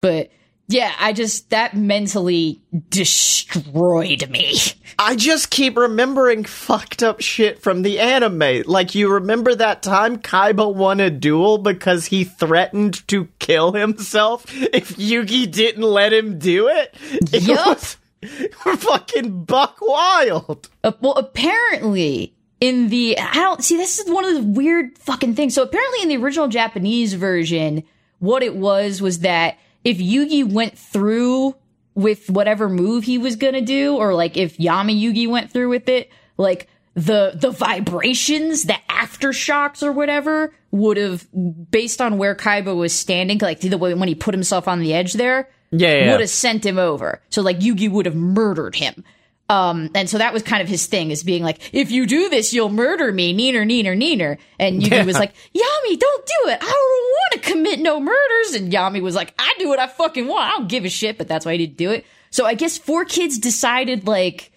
[0.03, 0.31] But
[0.69, 4.57] yeah, I just, that mentally destroyed me.
[4.99, 8.63] I just keep remembering fucked up shit from the anime.
[8.67, 14.45] Like, you remember that time Kaiba won a duel because he threatened to kill himself
[14.55, 16.95] if Yugi didn't let him do it?
[17.33, 17.67] It Yup.
[17.67, 17.97] was
[18.53, 20.69] fucking buck wild.
[20.85, 25.35] Uh, well, apparently in the I don't see this is one of the weird fucking
[25.35, 25.55] things.
[25.55, 27.83] So apparently in the original Japanese version,
[28.19, 31.57] what it was was that if Yugi went through
[31.95, 35.89] with whatever move he was gonna do, or like if Yami Yugi went through with
[35.89, 41.27] it, like the the vibrations, the aftershocks or whatever would have
[41.71, 44.93] based on where Kaiba was standing, like the way when he put himself on the
[44.93, 46.11] edge there, Yeah, yeah.
[46.11, 47.21] would have sent him over.
[47.31, 49.05] So like Yugi would have murdered him.
[49.49, 52.29] Um, and so that was kind of his thing is being like, if you do
[52.29, 54.39] this, you'll murder me, neener, neener, neener.
[54.61, 56.59] And Yugi was like, Yami, don't do it.
[56.63, 58.55] I don't want to commit no murders.
[58.55, 60.45] And Yami was like, I do what I fucking want.
[60.45, 62.07] I don't give a shit, but that's why he didn't do it.
[62.31, 64.53] So I guess 4Kids decided like,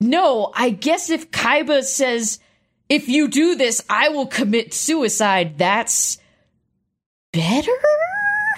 [0.00, 2.38] no, I guess if Kaiba says,
[2.88, 6.16] if you do this, I will commit suicide, that's
[7.32, 7.70] better?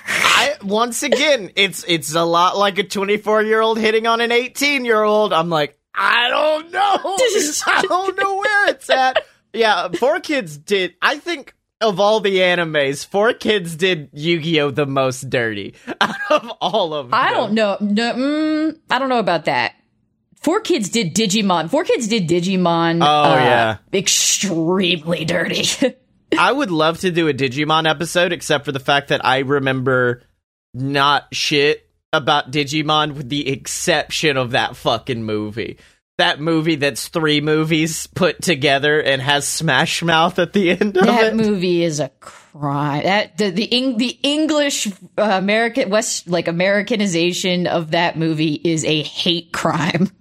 [0.09, 4.33] I once again, it's it's a lot like a 24 year old hitting on an
[4.33, 5.33] 18 year old.
[5.33, 6.97] I'm like, I don't know,
[7.67, 9.25] I don't know where it's at.
[9.53, 10.95] Yeah, 4Kids did.
[11.03, 16.95] I think of all the animes, 4Kids did Yu-Gi-Oh the most dirty out of all
[16.95, 17.15] of them.
[17.15, 17.77] I don't know.
[17.81, 19.75] No, mm, I don't know about that.
[20.43, 21.69] 4Kids did Digimon.
[21.69, 23.03] 4Kids did Digimon.
[23.03, 23.77] Oh, uh, yeah.
[23.93, 25.65] extremely dirty.
[26.39, 30.23] I would love to do a Digimon episode, except for the fact that I remember
[30.75, 35.79] not shit about Digimon, with the exception of that fucking movie.
[36.19, 41.07] That movie that's three movies put together and has Smash Mouth at the end of
[41.07, 41.37] that it.
[41.37, 43.05] That movie is a crime.
[43.05, 48.85] That the the, Eng, the English uh, American West like Americanization of that movie is
[48.85, 50.11] a hate crime.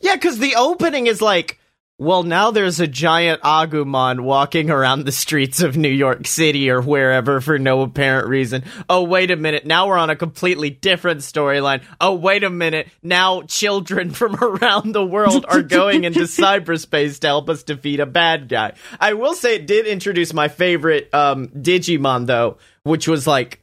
[0.00, 1.58] Yeah, because the opening is like,
[1.98, 6.82] well, now there's a giant Agumon walking around the streets of New York City or
[6.82, 8.64] wherever for no apparent reason.
[8.90, 9.64] Oh, wait a minute.
[9.64, 11.82] Now we're on a completely different storyline.
[11.98, 12.88] Oh, wait a minute.
[13.02, 18.06] Now children from around the world are going into cyberspace to help us defeat a
[18.06, 18.74] bad guy.
[19.00, 23.62] I will say it did introduce my favorite um, Digimon, though, which was like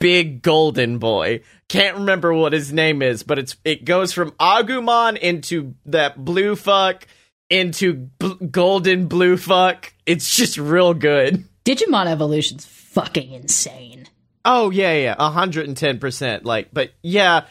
[0.00, 1.42] big golden boy.
[1.68, 6.56] Can't remember what his name is, but it's it goes from Agumon into that blue
[6.56, 7.06] fuck
[7.50, 9.92] into bl- golden blue fuck.
[10.06, 11.44] It's just real good.
[11.64, 14.06] Digimon Evolution's fucking insane.
[14.44, 16.44] Oh yeah, yeah, hundred and ten percent.
[16.44, 17.44] Like, but yeah.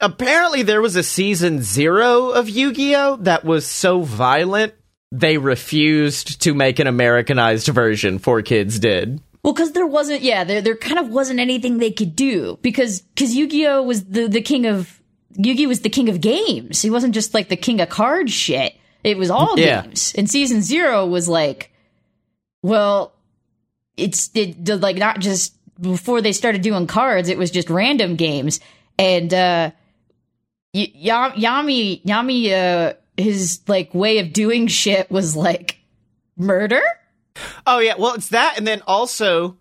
[0.00, 4.74] Apparently, there was a season zero of Yu-Gi-Oh that was so violent
[5.10, 8.20] they refused to make an Americanized version.
[8.20, 9.20] 4Kids did.
[9.42, 13.00] Well, because there wasn't, yeah, there there kind of wasn't anything they could do because
[13.00, 14.98] because Yu-Gi-Oh was the the king of
[15.38, 16.82] Yugi was the king of games.
[16.82, 18.77] He wasn't just like the king of card shit.
[19.04, 19.82] It was all Yeah.
[19.82, 20.14] games.
[20.16, 21.72] And season zero was like,
[22.62, 23.12] well,
[23.96, 27.28] it's it did, like not just before they started doing cards.
[27.28, 28.60] It was just random games.
[28.98, 29.70] And uh,
[30.74, 35.78] y- Ya- Yami Yami uh, his like way of doing shit was like
[36.36, 36.82] murder.
[37.66, 39.58] Oh yeah, well it's that, and then also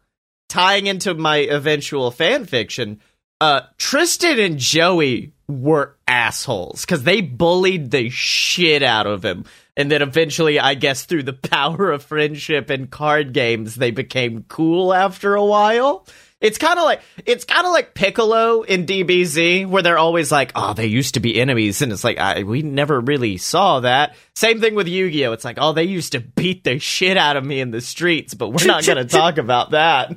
[0.49, 2.99] tying into my eventual fan fiction.
[3.39, 9.91] Uh, Tristan and Joey were assholes because they bullied the shit out of him, and
[9.91, 14.93] then eventually, I guess through the power of friendship and card games, they became cool
[14.93, 16.05] after a while.
[16.39, 20.51] It's kind of like it's kind of like Piccolo in DBZ, where they're always like,
[20.55, 24.15] "Oh, they used to be enemies," and it's like, I, "We never really saw that."
[24.35, 25.31] Same thing with Yu-Gi-Oh.
[25.31, 28.35] It's like, "Oh, they used to beat the shit out of me in the streets,"
[28.35, 30.15] but we're not going to talk about that.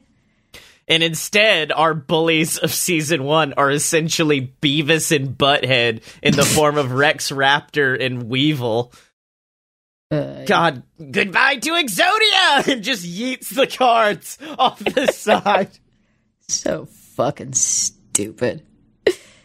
[0.86, 6.76] And instead, our bullies of season one are essentially Beavis and Butthead in the form
[6.76, 8.92] of Rex Raptor and Weevil.
[10.10, 12.68] Uh, God, goodbye to Exodia!
[12.72, 15.70] And just yeets the cards off the side.
[16.46, 18.64] so fucking stupid.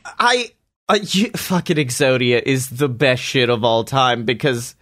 [0.06, 0.52] I,
[0.88, 4.76] uh, you, fucking Exodia is the best shit of all time because,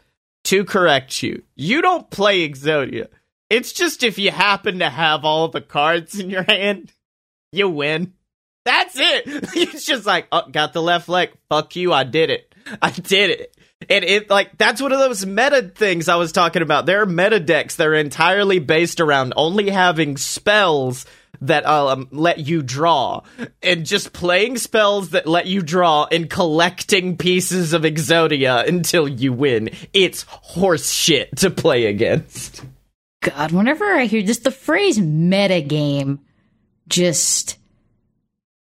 [0.45, 3.07] to correct you, you don't play Exodia.
[3.49, 6.91] It's just if you happen to have all the cards in your hand,
[7.51, 8.13] you win.
[8.65, 9.25] That's it.
[9.55, 11.31] It's just like, oh, got the left leg.
[11.49, 11.93] Fuck you.
[11.93, 12.53] I did it.
[12.81, 13.57] I did it.
[13.89, 16.85] And it like that's one of those meta things I was talking about.
[16.85, 21.05] There are meta decks that are entirely based around only having spells
[21.41, 23.21] that um, let you draw,
[23.61, 29.31] and just playing spells that let you draw and collecting pieces of Exodia until you
[29.31, 29.69] win.
[29.93, 32.63] It's horse shit to play against.
[33.21, 36.19] God, whenever I hear just the phrase metagame,
[36.87, 37.57] just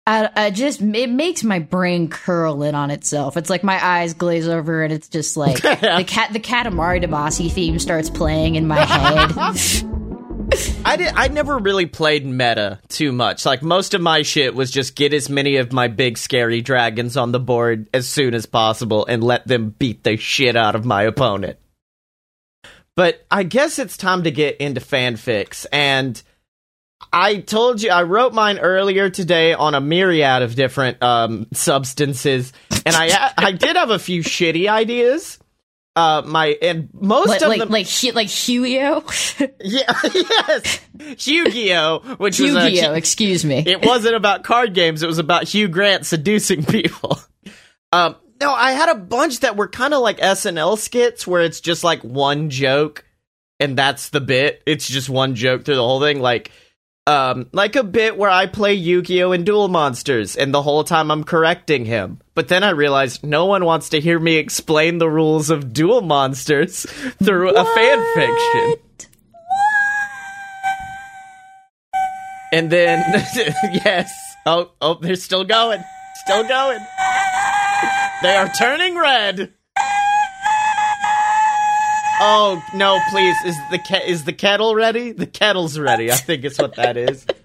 [0.07, 3.37] I, I just it makes my brain curl in on itself.
[3.37, 7.51] It's like my eyes glaze over, and it's just like the cat the Katamari Damacy
[7.51, 9.85] theme starts playing in my head.
[10.85, 11.13] I did.
[11.15, 13.45] I never really played meta too much.
[13.45, 17.17] Like most of my shit was just get as many of my big scary dragons
[17.17, 20.85] on the board as soon as possible and let them beat the shit out of
[20.85, 21.59] my opponent.
[22.99, 26.21] But I guess it's time to get into fanfics and
[27.13, 32.51] I told you I wrote mine earlier today on a myriad of different um, substances,
[32.69, 35.39] and I I did have a few shitty ideas.
[35.95, 42.37] Uh, my and most like of like them, like like Huio, yeah, yes, Yu-Gi-Oh, which
[42.37, 42.95] was a, Yu-Gi-Oh.
[42.95, 43.63] Excuse me.
[43.65, 45.03] it wasn't about card games.
[45.03, 47.17] It was about Hugh Grant seducing people.
[47.91, 51.59] Um, no, I had a bunch that were kind of like SNL skits where it's
[51.59, 53.05] just like one joke
[53.59, 54.63] and that's the bit.
[54.65, 56.21] It's just one joke through the whole thing.
[56.21, 56.51] Like,
[57.05, 59.31] um, like a bit where I play Yu-Gi-Oh!
[59.31, 62.19] and Duel Monsters and the whole time I'm correcting him.
[62.35, 66.01] But then I realized no one wants to hear me explain the rules of Duel
[66.01, 66.83] Monsters
[67.23, 68.75] through a fan fiction.
[72.51, 73.03] And then,
[73.85, 74.11] yes.
[74.45, 75.83] Oh, oh, they're still going.
[76.25, 76.79] Still going.
[78.21, 79.53] They are turning red.
[82.21, 82.99] Oh no!
[83.11, 85.13] Please, is the ke- is the kettle ready?
[85.13, 86.11] The kettle's ready.
[86.11, 87.25] I think it's what that is.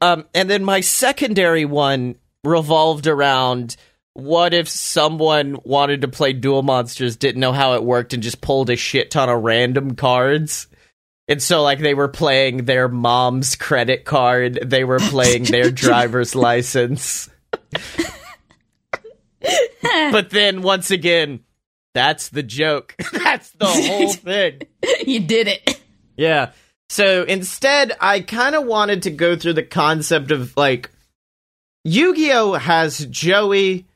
[0.00, 3.74] Um, and then my secondary one revolved around
[4.12, 8.42] what if someone wanted to play Duel Monsters, didn't know how it worked, and just
[8.42, 10.66] pulled a shit ton of random cards.
[11.26, 16.34] And so, like, they were playing their mom's credit card, they were playing their driver's
[16.34, 17.30] license.
[20.12, 21.40] but then, once again,
[21.94, 22.94] that's the joke.
[23.12, 24.62] that's the whole thing.
[25.06, 25.80] you did it.
[26.16, 26.52] Yeah.
[26.88, 30.90] So instead, I kind of wanted to go through the concept of like
[31.84, 32.52] Yu Gi Oh!
[32.54, 33.86] has Joey,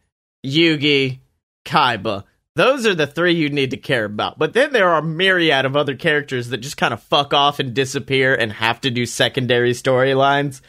[0.44, 1.20] Yugi,
[1.64, 2.24] Kaiba.
[2.56, 4.38] Those are the three you need to care about.
[4.38, 7.60] But then there are a myriad of other characters that just kind of fuck off
[7.60, 10.60] and disappear and have to do secondary storylines.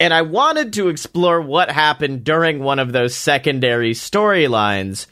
[0.00, 5.06] And I wanted to explore what happened during one of those secondary storylines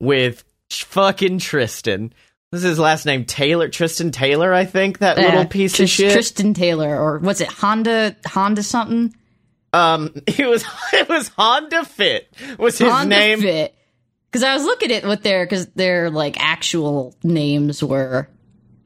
[0.00, 2.12] with fucking Tristan.
[2.52, 4.98] This is his last name Taylor, Tristan Taylor, I think.
[4.98, 6.12] That little Uh, piece Tris- of shit.
[6.12, 7.48] Tristan Taylor, or was it?
[7.48, 9.14] Honda Honda something.
[9.72, 13.40] um, it was it was Honda Fit was his Honda name.
[13.40, 13.74] Fit.
[14.30, 18.28] Because I was looking at what their because their like actual names were.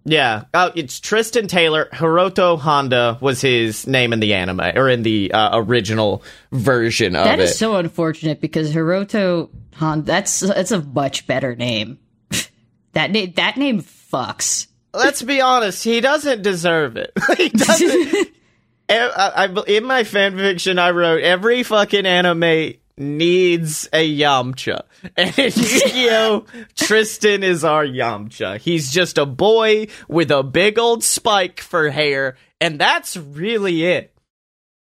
[0.05, 1.89] Yeah, oh, it's Tristan Taylor.
[1.93, 7.25] Hiroto Honda was his name in the anime or in the uh, original version of
[7.25, 7.45] That it.
[7.45, 10.05] is so unfortunate because Hiroto Honda.
[10.05, 11.99] That's that's a much better name.
[12.93, 14.67] that name that name fucks.
[14.93, 17.13] Let's be honest, he doesn't deserve it.
[17.37, 18.29] he doesn't.
[18.89, 24.83] I, I, in my fan fiction, I wrote every fucking anime needs a Yamcha.
[25.17, 26.45] And in Yu-Gi-Oh,
[26.77, 28.59] Tristan is our Yamcha.
[28.59, 34.15] He's just a boy with a big old spike for hair, and that's really it.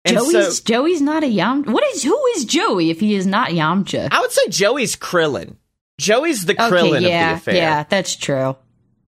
[0.05, 1.71] And Joey's so, Joey's not a Yamcha.
[1.71, 4.07] What is who is Joey if he is not Yamcha?
[4.11, 5.57] I would say Joey's Krillin.
[5.99, 7.55] Joey's the Krillin okay, yeah, of the affair.
[7.55, 8.55] yeah, that's true.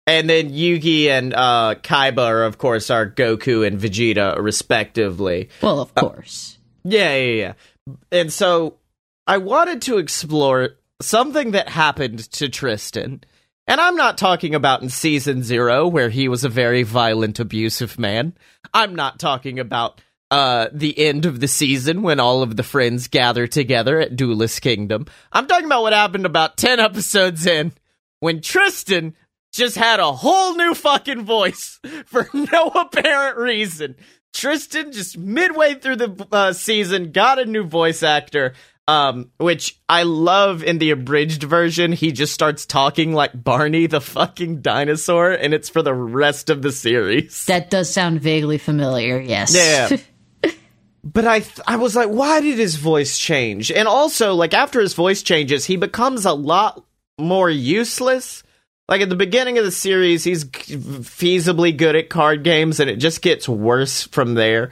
[0.07, 5.51] And then Yugi and uh, Kaiba are, of course, are Goku and Vegeta, respectively.
[5.63, 6.59] Well, of course.
[6.83, 7.53] Yeah, yeah, yeah.
[8.11, 8.79] And so
[9.27, 10.71] I wanted to explore
[11.01, 13.23] something that happened to Tristan.
[13.67, 17.99] And I'm not talking about in season zero, where he was a very violent, abusive
[17.99, 18.35] man.
[18.75, 23.09] I'm not talking about uh, the end of the season when all of the friends
[23.09, 25.07] gather together at Duelist Kingdom.
[25.33, 27.73] I'm talking about what happened about 10 episodes in
[28.21, 29.15] when Tristan
[29.53, 33.97] just had a whole new fucking voice for no apparent reason.
[34.33, 38.55] Tristan just midway through the uh, season got a new voice actor,
[38.87, 41.93] um, which I love in the abridged version.
[41.93, 46.63] He just starts talking like Barney the fucking dinosaur, and it's for the rest of
[46.63, 47.45] the series.
[47.47, 49.21] That does sound vaguely familiar.
[49.21, 49.55] Yes.
[49.55, 49.97] Yeah.
[51.03, 53.73] But I th- I was like, why did his voice change?
[53.73, 56.85] And also, like after his voice changes, he becomes a lot
[57.19, 58.43] more useless.
[58.91, 62.97] Like at the beginning of the series, he's feasibly good at card games, and it
[62.97, 64.71] just gets worse from there.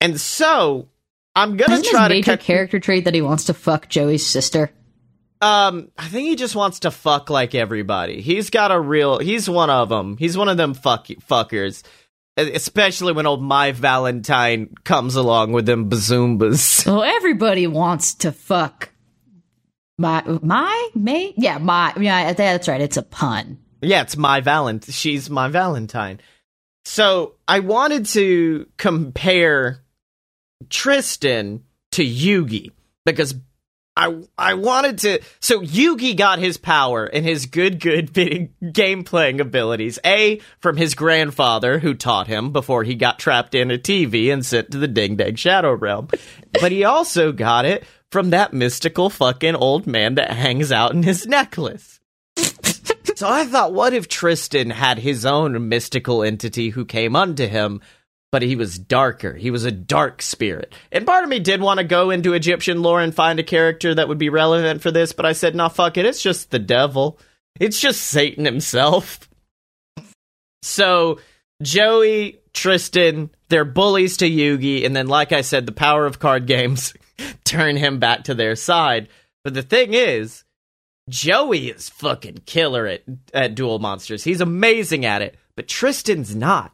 [0.00, 0.88] And so
[1.36, 2.44] I'm gonna Isn't his try to major catch.
[2.44, 4.70] character trait that he wants to fuck Joey's sister?
[5.40, 8.20] Um, I think he just wants to fuck like everybody.
[8.22, 9.18] He's got a real.
[9.18, 10.16] He's one of them.
[10.16, 11.82] He's one of them fuck fuckers.
[12.36, 16.84] Especially when old Mai Valentine comes along with them bazoombas.
[16.86, 18.90] Well, everybody wants to fuck
[19.98, 21.34] my my mate.
[21.36, 22.32] Yeah, my yeah.
[22.32, 22.80] That's right.
[22.80, 23.58] It's a pun.
[23.80, 24.92] Yeah, it's my Valentine.
[24.92, 26.20] She's my Valentine.
[26.84, 29.80] So I wanted to compare
[30.68, 32.70] Tristan to Yugi
[33.06, 33.34] because
[33.96, 35.20] I I wanted to.
[35.40, 38.12] So Yugi got his power and his good good
[38.72, 39.98] game playing abilities.
[40.04, 44.44] A from his grandfather who taught him before he got trapped in a TV and
[44.44, 46.08] sent to the Ding Dang Shadow Realm.
[46.60, 47.84] but he also got it
[48.14, 51.98] from that mystical fucking old man that hangs out in his necklace.
[53.16, 57.80] So I thought, what if Tristan had his own mystical entity who came unto him,
[58.32, 59.34] but he was darker?
[59.34, 60.74] He was a dark spirit.
[60.90, 63.94] And part of me did want to go into Egyptian lore and find a character
[63.94, 66.06] that would be relevant for this, but I said, nah, fuck it.
[66.06, 67.20] It's just the devil.
[67.60, 69.28] It's just Satan himself.
[70.62, 71.20] So
[71.62, 76.46] Joey, Tristan, they're bullies to Yugi, and then, like I said, the power of card
[76.48, 76.94] games
[77.44, 79.08] turn him back to their side.
[79.42, 80.44] But the thing is,
[81.08, 83.02] Joey is fucking killer at,
[83.32, 84.24] at Duel Monsters.
[84.24, 86.72] He's amazing at it, but Tristan's not.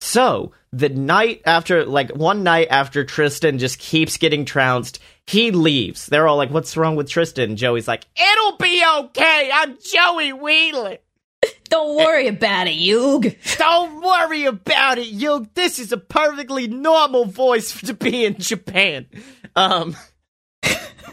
[0.00, 6.06] So, the night after, like one night after Tristan just keeps getting trounced, he leaves.
[6.06, 7.56] They're all like, What's wrong with Tristan?
[7.56, 9.50] Joey's like, It'll be okay.
[9.52, 10.98] I'm Joey Wheeler.
[11.68, 13.34] Don't worry about it, Yug.
[13.56, 15.48] Don't worry about it, you.
[15.54, 19.06] This is a perfectly normal voice to be in Japan.
[19.56, 19.96] Um,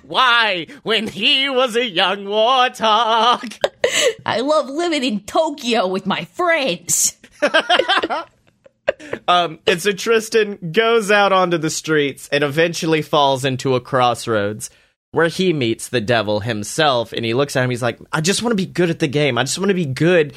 [0.04, 0.68] why?
[0.84, 3.58] When he was a young warthog.
[4.26, 7.18] I love living in Tokyo with my friends.
[9.28, 14.70] Um, and so Tristan goes out onto the streets and eventually falls into a crossroads
[15.12, 17.14] where he meets the devil himself.
[17.14, 17.70] And he looks at him.
[17.70, 19.38] He's like, I just want to be good at the game.
[19.38, 20.34] I just want to be good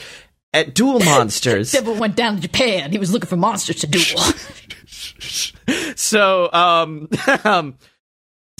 [0.53, 1.73] at duel monsters.
[1.73, 2.93] Devil went down to Japan.
[2.93, 4.23] He was looking for monsters to duel.
[5.97, 7.09] so um
[7.45, 7.77] um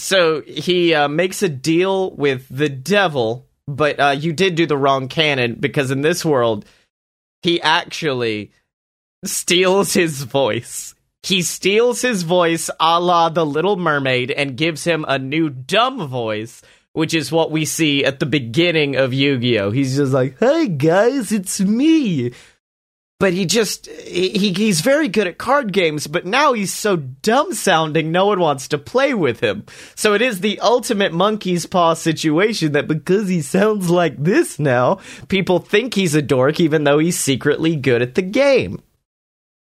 [0.05, 4.77] so he uh, makes a deal with the devil but uh you did do the
[4.77, 6.65] wrong canon because in this world
[7.45, 8.51] he actually
[9.23, 10.95] steals his voice.
[11.21, 16.07] He steals his voice a la the little mermaid and gives him a new dumb
[16.07, 16.61] voice
[16.93, 19.69] which is what we see at the beginning of yu-gi-oh.
[19.69, 22.31] He's just like hey guys it's me
[23.19, 27.53] but he just he, he's very good at card games but now he's so dumb
[27.53, 31.93] sounding no one wants to play with him so it is the ultimate monkey's paw
[31.93, 34.99] situation that because he sounds like this now
[35.29, 38.81] people think he's a dork even though he's secretly good at the game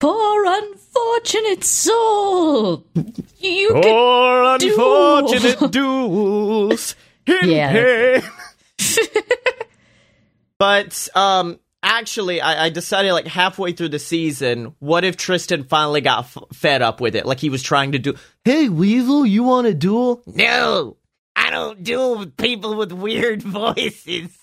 [0.02, 2.86] Poor unfortunate soul.
[3.38, 5.18] You could or duel.
[5.18, 6.96] unfortunate duels
[7.28, 8.22] Yeah.
[10.58, 16.02] but um actually I, I decided like halfway through the season what if tristan finally
[16.02, 19.44] got f- fed up with it like he was trying to do hey weasel you
[19.44, 20.98] want to duel no
[21.36, 24.38] i don't duel with people with weird voices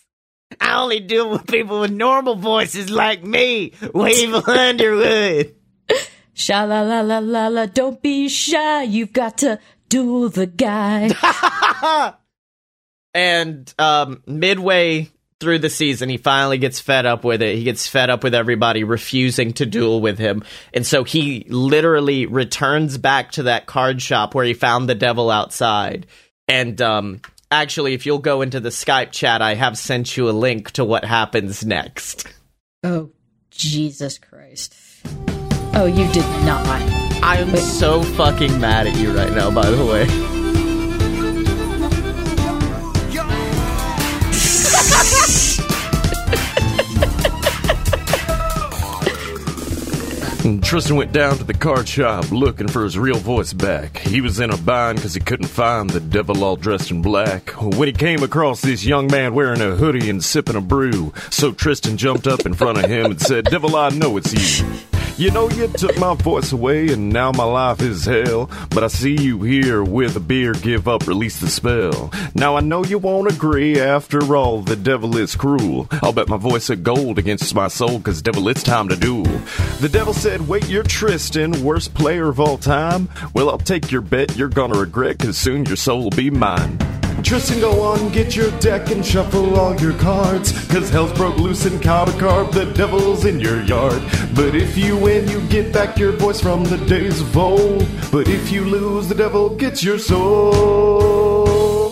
[0.61, 5.55] i only duel with people with normal voices like me weevil underwood
[6.39, 8.83] Sha la la la la la, don't be shy.
[8.83, 9.59] You've got to
[9.89, 11.09] duel the guy.
[13.17, 15.09] And um, midway
[15.41, 17.57] through the season, he finally gets fed up with it.
[17.57, 20.43] He gets fed up with everybody refusing to duel with him.
[20.73, 25.31] And so he literally returns back to that card shop where he found the devil
[25.31, 26.07] outside.
[26.49, 27.21] And um,
[27.51, 30.85] actually, if you'll go into the Skype chat, I have sent you a link to
[30.85, 32.27] what happens next.
[32.83, 33.11] oh,
[33.51, 34.75] Jesus Christ.
[35.75, 36.67] Oh, you did not.
[37.23, 40.36] I'm so fucking mad at you right now, by the way.
[50.63, 53.99] Tristan went down to the card shop looking for his real voice back.
[53.99, 57.51] He was in a bind because he couldn't find the devil all dressed in black.
[57.61, 61.51] When he came across this young man wearing a hoodie and sipping a brew, so
[61.51, 64.67] Tristan jumped up in front of him and said, Devil, I know it's you.
[65.19, 68.51] You know, you took my voice away and now my life is hell.
[68.69, 72.13] But I see you here with a beer, give up, release the spell.
[72.35, 75.89] Now I know you won't agree, after all, the devil is cruel.
[76.03, 79.25] I'll bet my voice of gold against my soul, cause devil, it's time to duel.
[79.81, 83.09] The devil said, Wait, you're Tristan, worst player of all time?
[83.33, 86.79] Well, I'll take your bet, you're gonna regret, cause soon your soul will be mine.
[87.23, 90.53] Tristan, go on, get your deck and shuffle all your cards.
[90.69, 94.03] Cause hell's broke loose and a carb, the devil's in your yard.
[94.35, 97.87] But if you win, you get back your voice from the days of old.
[98.13, 101.91] But if you lose, the devil gets your soul.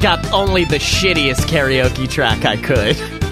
[0.00, 2.96] Got only the shittiest karaoke track I could.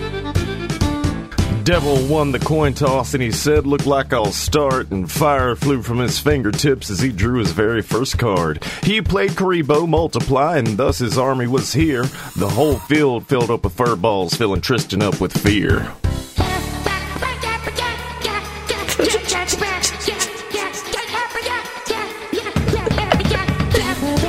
[1.65, 4.91] Devil won the coin toss and he said, Look like I'll start.
[4.91, 8.63] And fire flew from his fingertips as he drew his very first card.
[8.83, 12.03] He played Kuriboh Multiply, and thus his army was here.
[12.37, 15.91] The whole field filled up with fur balls, filling Tristan up with fear.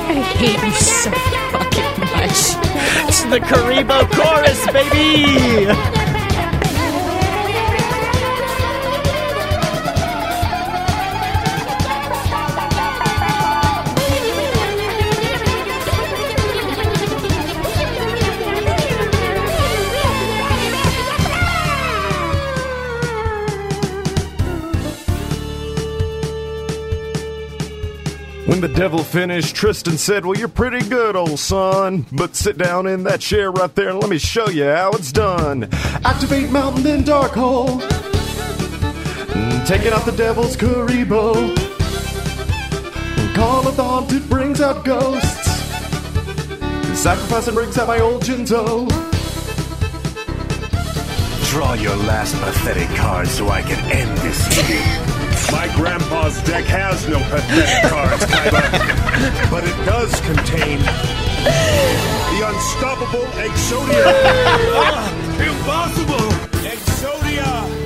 [0.08, 1.10] I hate so
[1.52, 2.56] fucking much.
[3.08, 5.95] It's the Kuriboh chorus, baby!
[28.76, 32.04] Devil finished, Tristan said, Well, you're pretty good, old son.
[32.12, 35.10] But sit down in that chair right there and let me show you how it's
[35.10, 35.66] done.
[36.04, 37.80] Activate Mountain, then Dark Hole.
[39.30, 41.56] Mm, Taking out the devil's Kuriboh.
[43.34, 45.46] Call of the Haunted brings out ghosts.
[47.00, 48.86] Sacrifice and brings out my old Jinzo.
[51.50, 55.02] Draw your last pathetic card so I can end this evening.
[55.52, 64.04] My grandpa's deck has no pathetic cards, Kaiba, but it does contain the unstoppable Exodia.
[64.74, 65.12] Ah,
[65.50, 66.28] impossible!
[66.62, 67.85] Exodia!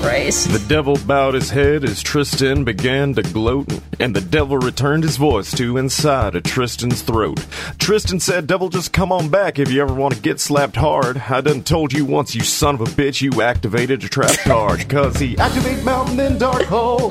[0.00, 0.50] Christ.
[0.50, 5.16] The devil bowed his head as Tristan began to gloat, and the devil returned his
[5.16, 7.44] voice to inside of Tristan's throat.
[7.78, 11.18] Tristan said, Devil, just come on back if you ever want to get slapped hard.
[11.18, 14.88] I done told you once, you son of a bitch, you activated a trap card.
[14.88, 17.10] Cause he activate Mountain then Dark Hole.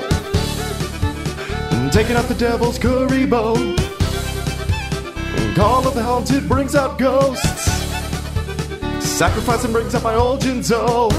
[1.90, 3.76] Taking out the devil's Kuriboh.
[3.76, 7.64] Mm, Call of the Haunted brings out ghosts.
[9.04, 11.10] Sacrifice and brings out my old Jinzo.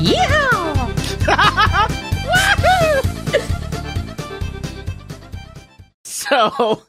[0.00, 1.94] Yeah.
[6.28, 6.82] So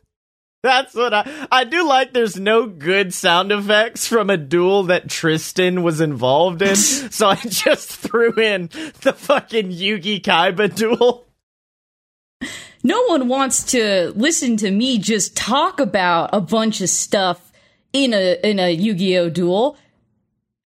[0.64, 5.10] that's what I I do like there's no good sound effects from a duel that
[5.10, 6.76] Tristan was involved in.
[6.76, 8.70] so I just threw in
[9.01, 11.26] the fucking Yugi Kaiba duel.
[12.84, 17.51] no one wants to listen to me just talk about a bunch of stuff
[17.93, 19.78] in a in a Yu-Gi-Oh duel.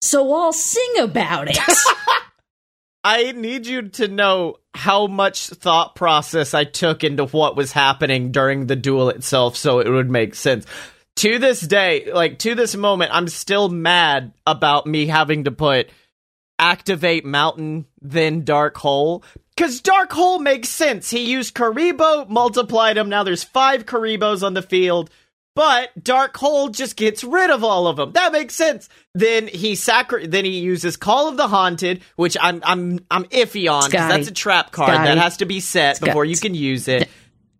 [0.01, 1.57] So I'll sing about it.
[3.03, 8.31] I need you to know how much thought process I took into what was happening
[8.31, 10.65] during the duel itself so it would make sense.
[11.17, 15.89] To this day, like to this moment, I'm still mad about me having to put
[16.57, 19.23] activate mountain then dark hole
[19.55, 21.09] because dark hole makes sense.
[21.09, 23.09] He used Kuriboh, multiplied him.
[23.09, 25.09] Now there's five Kuribohs on the field.
[25.55, 28.13] But Dark Hole just gets rid of all of them.
[28.13, 28.89] That makes sense.
[29.13, 33.71] Then he sacri- then he uses Call of the Haunted, which I'm I'm I'm iffy
[33.71, 35.09] on because that's a trap card Scotty.
[35.09, 36.07] that has to be set Scott.
[36.07, 37.07] before you can use it.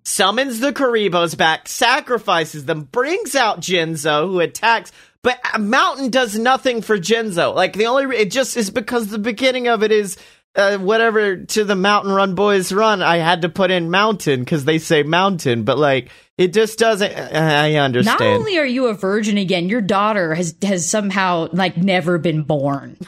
[0.05, 4.91] Summons the Kuribohs back, sacrifices them, brings out Jinzo who attacks.
[5.21, 7.55] But Mountain does nothing for Jinzo.
[7.55, 10.17] Like the only re- it just is because the beginning of it is
[10.55, 14.65] uh, whatever to the Mountain Run Boys run, I had to put in mountain because
[14.65, 17.11] they say mountain, but like it just doesn't.
[17.11, 18.19] I understand.
[18.19, 22.43] Not only are you a virgin again, your daughter has has somehow like never been
[22.43, 22.97] born.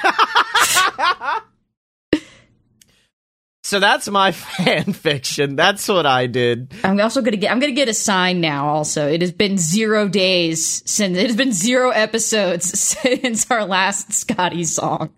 [3.64, 5.56] so that's my fan fiction.
[5.56, 6.74] That's what I did.
[6.84, 8.70] I'm also gonna get I'm gonna get a sign now.
[8.70, 14.14] Also, it has been zero days since it has been zero episodes since our last
[14.14, 15.12] Scotty song.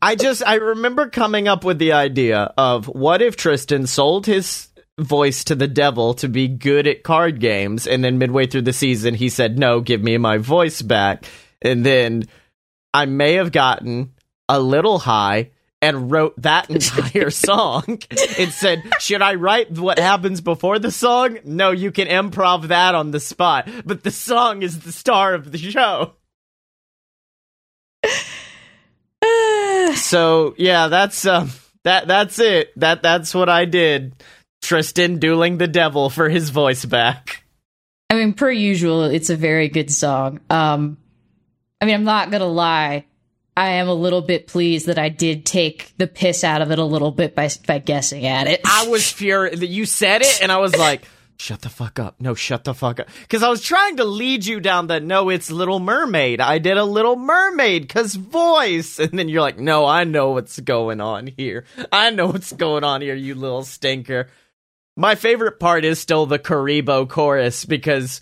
[0.00, 4.68] I just I remember coming up with the idea of what if Tristan sold his
[4.98, 8.72] voice to the devil to be good at card games and then midway through the
[8.72, 11.24] season he said no give me my voice back.
[11.60, 12.24] And then
[12.94, 14.12] I may have gotten
[14.48, 15.50] a little high
[15.82, 17.98] and wrote that entire song
[18.38, 21.38] and said should I write what happens before the song?
[21.44, 25.50] No you can improv that on the spot but the song is the star of
[25.50, 26.14] the show
[29.94, 31.50] so yeah, that's um
[31.84, 32.78] that that's it.
[32.78, 34.14] That that's what I did.
[34.62, 37.44] Tristan dueling the devil for his voice back.
[38.10, 40.40] I mean, per usual, it's a very good song.
[40.50, 40.96] Um,
[41.80, 43.04] I mean, I'm not gonna lie.
[43.56, 46.78] I am a little bit pleased that I did take the piss out of it
[46.78, 48.60] a little bit by by guessing at it.
[48.64, 51.02] I was furious that you said it, and I was like,
[51.38, 52.20] "Shut the fuck up!
[52.20, 55.28] No, shut the fuck up!" Because I was trying to lead you down the no,
[55.28, 56.40] it's Little Mermaid.
[56.40, 60.58] I did a Little Mermaid because voice, and then you're like, "No, I know what's
[60.60, 61.64] going on here.
[61.92, 64.28] I know what's going on here, you little stinker."
[64.96, 68.20] My favorite part is still the Kuriboh chorus because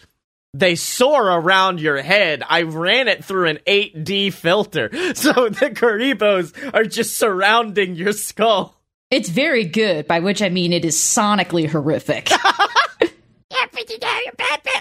[0.52, 2.42] they soar around your head.
[2.46, 8.74] I ran it through an 8D filter, so the Kuribohs are just surrounding your skull.
[9.10, 12.28] It's very good, by which I mean it is sonically horrific.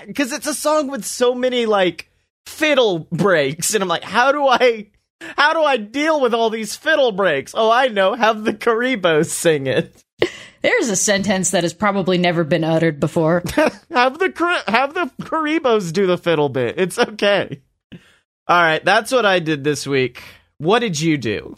[0.08, 2.10] Because it's a song with so many like
[2.46, 4.88] fiddle breaks, and I'm like, how do I,
[5.20, 7.54] how do I deal with all these fiddle breaks?
[7.56, 8.14] Oh, I know.
[8.14, 10.04] Have the Kuribohs sing it.
[10.62, 13.44] There's a sentence that has probably never been uttered before.
[13.56, 16.80] have the have the Kuribohs do the fiddle bit.
[16.80, 17.62] It's okay.
[18.48, 20.24] All right, that's what I did this week.
[20.58, 21.58] What did you do?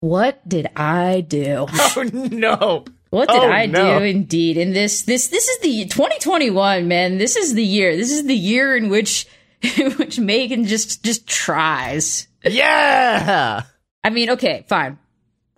[0.00, 1.66] What did I do?
[1.96, 2.84] Oh no.
[3.10, 3.98] What did Oh, I no.
[3.98, 4.56] do indeed?
[4.56, 7.18] In this this this is the 2021, man.
[7.18, 7.96] This is the year.
[7.96, 9.26] This is the year in which
[9.78, 12.28] in which Megan just just tries.
[12.44, 13.64] Yeah.
[14.02, 14.98] I mean, okay, fine.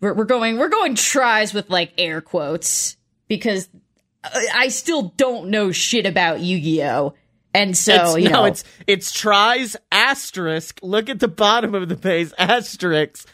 [0.01, 2.97] We're we're going we're going tries with like air quotes
[3.29, 3.69] because
[4.25, 7.15] I, still don't know shit about Yu-Gi-Oh.
[7.55, 10.79] And so, it's, you no, know, it's it's tries asterisk.
[10.83, 13.29] Look at the bottom of the page asterisk.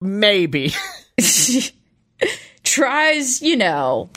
[0.00, 0.72] Maybe.
[2.64, 4.10] tries, you know,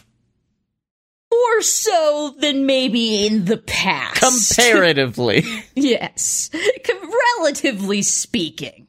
[1.31, 4.21] more so than maybe in the past.
[4.57, 5.43] Comparatively.
[5.75, 6.49] yes,
[6.85, 8.87] Com- relatively speaking.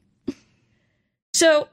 [1.34, 1.68] So,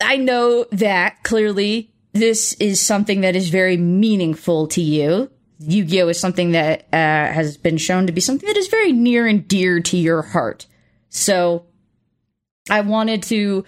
[0.00, 5.30] I know that clearly this is something that is very meaningful to you.
[5.58, 6.08] Yu Gi Oh!
[6.08, 9.48] is something that uh, has been shown to be something that is very near and
[9.48, 10.66] dear to your heart.
[11.08, 11.64] So,
[12.68, 13.64] I wanted to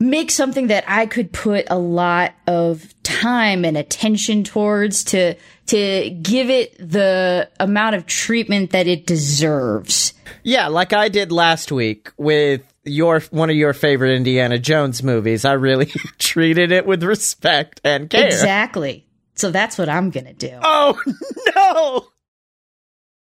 [0.00, 5.34] make something that I could put a lot of time and attention towards to
[5.66, 10.14] to give it the amount of treatment that it deserves.
[10.42, 15.44] yeah, like I did last week with your one of your favorite Indiana Jones movies.
[15.44, 15.86] I really
[16.18, 18.26] treated it with respect and care.
[18.26, 19.06] Exactly.
[19.36, 20.58] So that's what I'm going to do.
[20.62, 21.00] Oh
[21.56, 22.08] no.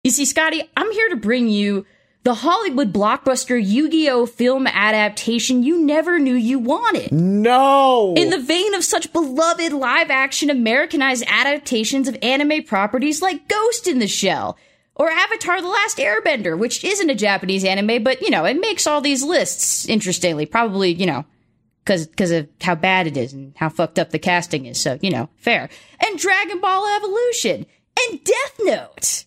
[0.03, 1.85] You see, Scotty, I'm here to bring you
[2.23, 4.27] the Hollywood blockbuster Yu Gi Oh!
[4.27, 7.13] film adaptation you never knew you wanted.
[7.13, 8.15] No.
[8.17, 13.89] In the vein of such beloved live action Americanized adaptations of anime properties like Ghost
[13.89, 14.59] in the Shell
[14.95, 18.87] or Avatar The Last Airbender, which isn't a Japanese anime, but you know, it makes
[18.87, 21.25] all these lists interestingly, probably, you know,
[21.87, 24.79] cause, cause of how bad it is and how fucked up the casting is.
[24.79, 25.71] So, you know, fair.
[26.07, 27.65] And Dragon Ball Evolution
[28.11, 29.25] and Death Note.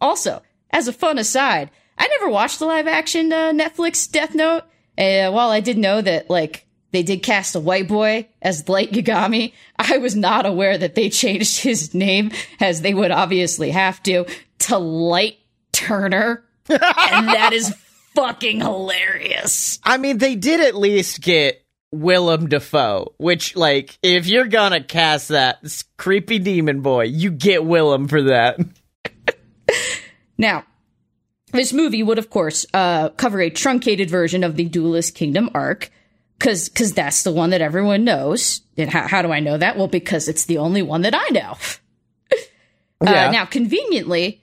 [0.00, 4.62] Also, as a fun aside, I never watched the live action uh, Netflix Death Note.
[4.96, 8.92] Uh, while I did know that, like, they did cast a white boy as Light
[8.92, 12.30] Yagami, I was not aware that they changed his name,
[12.60, 14.26] as they would obviously have to,
[14.60, 15.38] to Light
[15.72, 16.44] Turner.
[16.68, 17.74] and that is
[18.14, 19.78] fucking hilarious.
[19.82, 25.28] I mean, they did at least get Willem Dafoe, which, like, if you're gonna cast
[25.28, 25.58] that
[25.96, 28.58] creepy demon boy, you get Willem for that.
[30.36, 30.64] Now,
[31.54, 35.90] this movie would, of course, uh, cover a truncated version of the Duelist Kingdom arc,
[36.38, 38.62] because because that's the one that everyone knows.
[38.76, 39.76] And how, how do I know that?
[39.76, 41.56] Well, because it's the only one that I know.
[43.02, 43.28] Yeah.
[43.28, 44.40] Uh, now, conveniently,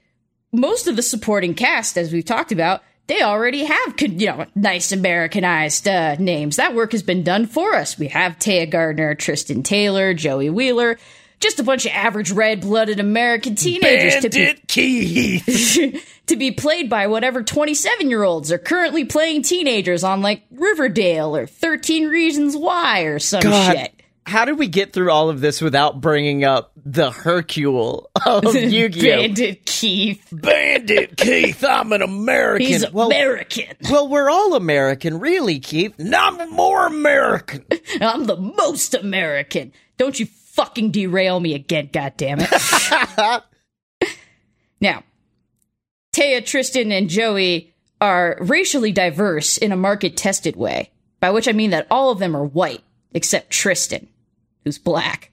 [0.51, 4.91] most of the supporting cast, as we've talked about, they already have, you know, nice
[4.91, 6.57] Americanized uh, names.
[6.57, 7.97] That work has been done for us.
[7.97, 10.97] We have Téa Gardner, Tristan Taylor, Joey Wheeler,
[11.39, 16.07] just a bunch of average red-blooded American teenagers to be Bandit Keith.
[16.31, 21.35] to be played by whatever 27 year olds are currently playing teenagers on like Riverdale
[21.35, 24.01] or 13 Reasons Why or some God, shit.
[24.25, 29.17] how did we get through all of this without bringing up the Hercule of Yu-Gi-Oh?
[29.17, 30.25] Bandit Keith.
[30.31, 32.65] Bandit Keith, I'm an American.
[32.65, 33.75] He's well, American.
[33.89, 35.99] well, we're all American, really, Keith.
[35.99, 37.65] No, I'm more American.
[38.01, 39.73] I'm the most American.
[39.97, 43.43] Don't you fucking derail me again, goddammit.
[44.81, 45.03] now,
[46.13, 51.53] Téa, Tristan, and Joey are racially diverse in a market tested way, by which I
[51.53, 52.83] mean that all of them are white,
[53.13, 54.07] except Tristan,
[54.63, 55.31] who's black.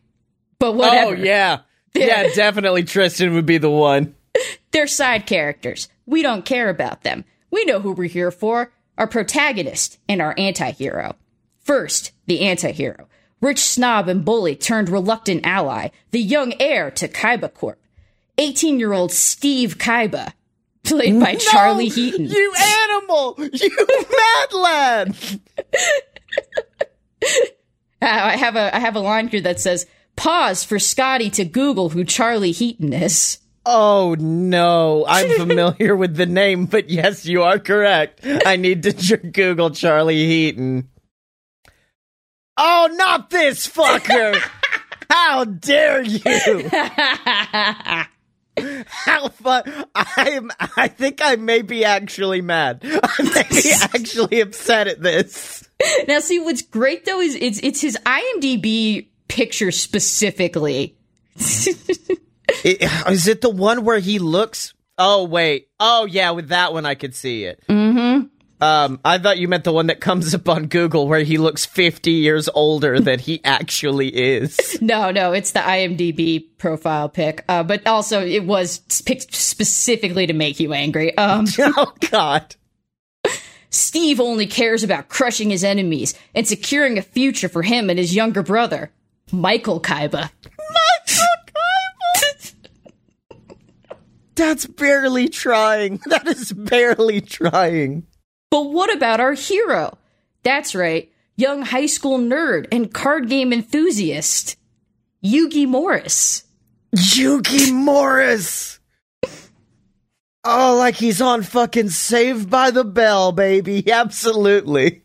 [0.59, 1.17] But oh, whatever.
[1.17, 1.61] Oh yeah,
[1.95, 2.85] yeah, definitely.
[2.85, 4.15] Tristan would be the one.
[4.71, 5.89] They're side characters.
[6.07, 7.25] We don't care about them.
[7.51, 11.17] We know who we're here for our protagonist and our anti hero.
[11.61, 13.09] First, the anti hero.
[13.41, 17.81] Rich snob and bully turned reluctant ally, the young heir to Kaiba Corp.
[18.37, 20.33] 18 year old Steve Kaiba,
[20.89, 22.27] played by Charlie Heaton.
[22.27, 23.35] You animal!
[23.39, 23.71] You
[24.17, 25.17] mad lad!
[28.03, 29.87] I have a I have a line here that says,
[30.17, 36.27] "Pause for Scotty to Google who Charlie Heaton is." Oh no, I'm familiar with the
[36.27, 38.21] name, but yes, you are correct.
[38.47, 40.89] I need to j- Google Charlie Heaton.
[42.57, 44.41] Oh, not this fucker!
[45.11, 46.71] How dare you!
[48.87, 49.63] How fun!
[49.95, 50.51] I'm.
[50.77, 52.81] I think I may be actually mad.
[52.85, 55.69] I may be actually upset at this.
[56.07, 60.97] Now, see what's great though is it's it's his IMDb picture specifically.
[62.65, 64.75] I- Is it the one where he looks?
[64.97, 65.69] Oh wait.
[65.79, 67.63] Oh yeah, with that one I could see it.
[67.69, 68.27] Mm-hmm.
[68.61, 71.65] Um, I thought you meant the one that comes up on Google where he looks
[71.65, 74.59] fifty years older than he actually is.
[74.89, 77.45] No, no, it's the IMDb profile pic.
[77.49, 81.17] Uh, but also, it was picked specifically to make you angry.
[81.19, 82.55] Um, oh God.
[83.71, 88.15] Steve only cares about crushing his enemies and securing a future for him and his
[88.15, 88.91] younger brother,
[89.31, 90.31] Michael Kaiba.
[90.33, 92.55] Michael Kaiba!
[94.37, 96.01] That's barely trying.
[96.07, 98.07] That is barely trying.
[98.51, 99.99] But what about our hero?
[100.43, 104.57] That's right, young high school nerd and card game enthusiast,
[105.25, 106.45] Yugi Morris.
[106.95, 108.81] Yugi Morris.
[110.45, 113.91] Oh, like he's on fucking Saved by the Bell, baby.
[113.93, 115.03] Absolutely.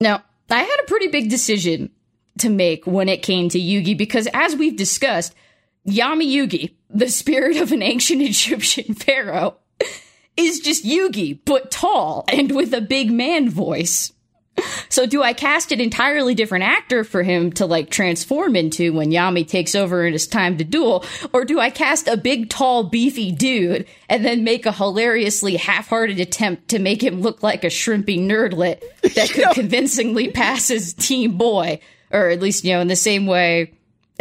[0.00, 1.90] Now, I had a pretty big decision
[2.38, 5.34] to make when it came to Yugi because, as we've discussed,
[5.88, 9.56] Yami Yugi, the spirit of an ancient Egyptian pharaoh,
[10.36, 14.12] is just Yugi, but tall and with a big man voice.
[14.88, 19.10] So, do I cast an entirely different actor for him to like transform into when
[19.10, 21.04] Yami takes over and it's time to duel?
[21.32, 25.88] Or do I cast a big, tall, beefy dude and then make a hilariously half
[25.88, 28.82] hearted attempt to make him look like a shrimpy nerdlet
[29.14, 31.80] that could convincingly pass as teen boy?
[32.10, 33.72] Or at least, you know, in the same way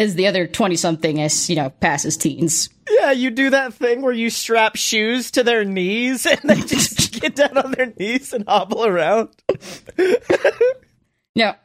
[0.02, 2.70] as the other 20 something as, you know, passes teens.
[2.89, 7.14] Yeah, you do that thing where you strap shoes to their knees and they just
[7.22, 9.30] get down on their knees and hobble around.
[11.36, 11.56] Now,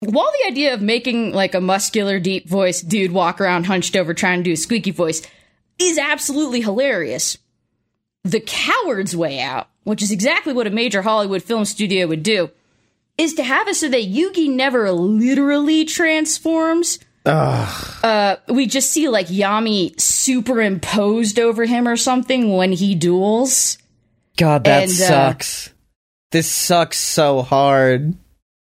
[0.00, 4.12] while the idea of making like a muscular, deep voice dude walk around hunched over
[4.14, 5.22] trying to do a squeaky voice
[5.78, 7.38] is absolutely hilarious,
[8.24, 12.50] the coward's way out, which is exactly what a major Hollywood film studio would do,
[13.16, 16.98] is to have it so that Yugi never literally transforms.
[17.24, 23.78] Uh, we just see like Yami superimposed over him or something when he duels.
[24.36, 25.70] God, that And, uh, sucks.
[26.30, 28.14] This sucks so hard.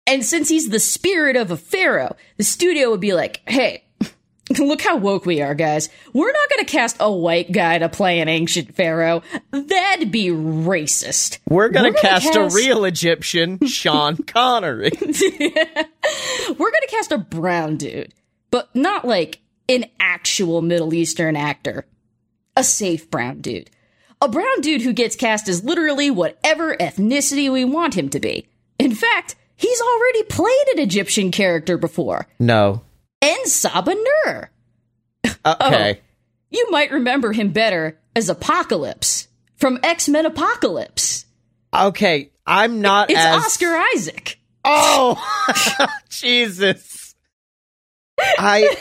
[0.06, 3.84] And since he's the spirit of a pharaoh, the studio would be like, hey,
[4.60, 5.90] look how woke we are, guys.
[6.14, 9.22] We're not going to cast a white guy to play an ancient pharaoh.
[9.52, 11.40] That'd be racist.
[11.50, 14.92] We're We're gonna cast, cast- a real Egyptian, Sean Connery.
[15.02, 18.14] We're going to cast a brown dude,
[18.52, 19.40] but not like
[19.70, 21.86] an actual Middle Eastern actor.
[22.56, 23.70] A safe brown dude.
[24.22, 28.48] A brown dude who gets cast as literally whatever ethnicity we want him to be.
[28.80, 32.28] In fact, he's already played an Egyptian character before.
[32.40, 32.82] no.
[33.20, 34.52] En Sabah Nur.
[35.26, 35.38] Okay.
[35.44, 35.94] Oh,
[36.52, 41.26] you might remember him better as Apocalypse from X Men Apocalypse.
[41.74, 42.32] Okay.
[42.46, 44.40] I'm not It's as Oscar Isaac.
[44.64, 45.18] Oh,
[46.10, 46.97] Jesus.
[48.20, 48.76] I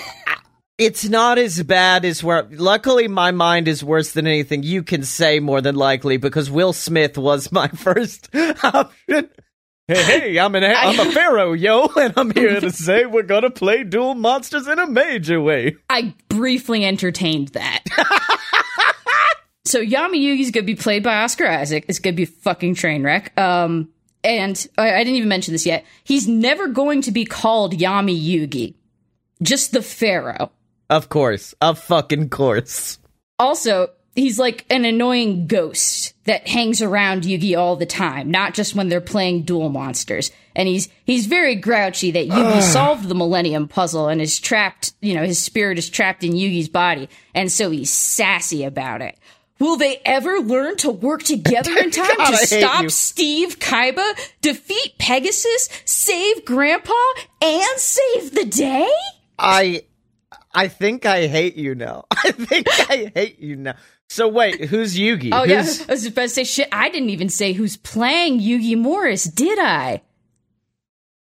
[0.78, 2.46] It's not as bad as where.
[2.50, 5.40] Luckily, my mind is worse than anything you can say.
[5.40, 9.30] More than likely, because Will Smith was my first option.
[9.88, 13.50] Hey, hey, I'm an I'm a pharaoh, yo, and I'm here to say we're gonna
[13.50, 15.76] play Duel Monsters in a major way.
[15.88, 17.84] I briefly entertained that.
[19.64, 21.84] so Yami Yugi's gonna be played by Oscar Isaac.
[21.88, 23.38] It's gonna be a fucking train wreck.
[23.38, 23.90] Um,
[24.24, 25.84] and I, I didn't even mention this yet.
[26.02, 28.74] He's never going to be called Yami Yugi,
[29.42, 30.50] just the Pharaoh.
[30.88, 32.98] Of course, of fucking course.
[33.38, 38.74] Also, he's like an annoying ghost that hangs around Yugi all the time, not just
[38.74, 40.30] when they're playing duel monsters.
[40.54, 45.14] And he's he's very grouchy that Yugi solved the Millennium Puzzle and is trapped, you
[45.14, 49.16] know, his spirit is trapped in Yugi's body, and so he's sassy about it.
[49.58, 52.88] Will they ever learn to work together in time God, to stop you.
[52.90, 54.12] Steve Kaiba,
[54.42, 56.92] defeat Pegasus, save Grandpa,
[57.40, 58.88] and save the day?
[59.38, 59.82] I
[60.54, 62.04] I think I hate you now.
[62.10, 63.74] I think I hate you now.
[64.08, 65.30] So wait, who's Yugi?
[65.32, 66.68] Oh yeah, I was about to say shit.
[66.72, 70.02] I didn't even say who's playing Yugi Morris, did I?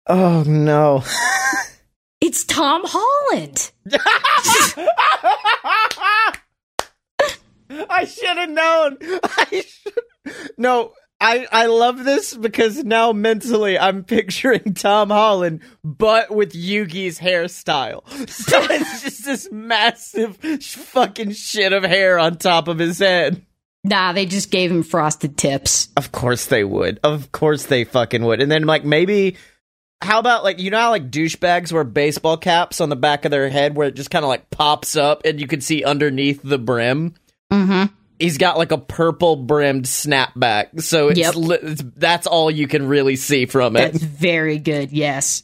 [0.06, 1.02] Oh no.
[2.20, 3.70] It's Tom Holland.
[7.88, 8.98] I should have known.
[9.00, 9.92] I should.
[10.59, 17.18] No, I I love this because now mentally I'm picturing Tom Holland, but with Yugi's
[17.18, 18.04] hairstyle.
[18.28, 23.44] So it's just this massive fucking shit of hair on top of his head.
[23.84, 25.88] Nah, they just gave him frosted tips.
[25.96, 27.00] Of course they would.
[27.02, 28.40] Of course they fucking would.
[28.40, 29.36] And then like maybe.
[30.00, 33.32] How about like you know how like douchebags wear baseball caps on the back of
[33.32, 36.40] their head where it just kind of like pops up and you can see underneath
[36.44, 37.14] the brim?
[37.52, 37.92] Mm-hmm.
[38.18, 41.34] He's got like a purple brimmed snapback, so it's, Yep.
[41.36, 43.92] li- it's that's all you can really see from it.
[43.92, 45.42] That's very good, yes.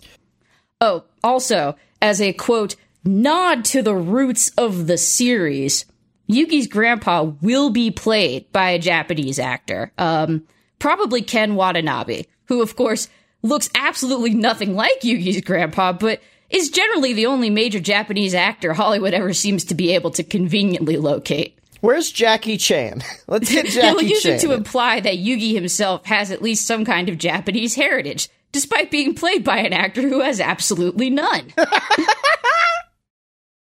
[0.80, 5.84] Oh, also, as a quote, nod to the roots of the series,
[6.30, 9.92] Yugi's grandpa will be played by a Japanese actor.
[9.98, 10.42] Um,
[10.78, 13.08] probably Ken Watanabe, who of course
[13.42, 16.20] looks absolutely nothing like Yugi's grandpa, but
[16.50, 20.96] is generally the only major Japanese actor Hollywood ever seems to be able to conveniently
[20.96, 21.58] locate.
[21.84, 23.02] Where's Jackie Chan?
[23.28, 24.36] Let's get They'll use Chan.
[24.36, 28.90] it to imply that Yugi himself has at least some kind of Japanese heritage, despite
[28.90, 31.52] being played by an actor who has absolutely none.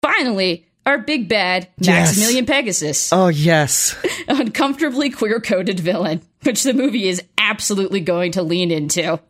[0.01, 2.09] Finally, our big bad, Yes.
[2.17, 3.95] Maximilian Pegasus, oh yes,
[4.27, 9.21] uncomfortably queer coded villain, which the movie is absolutely going to lean into.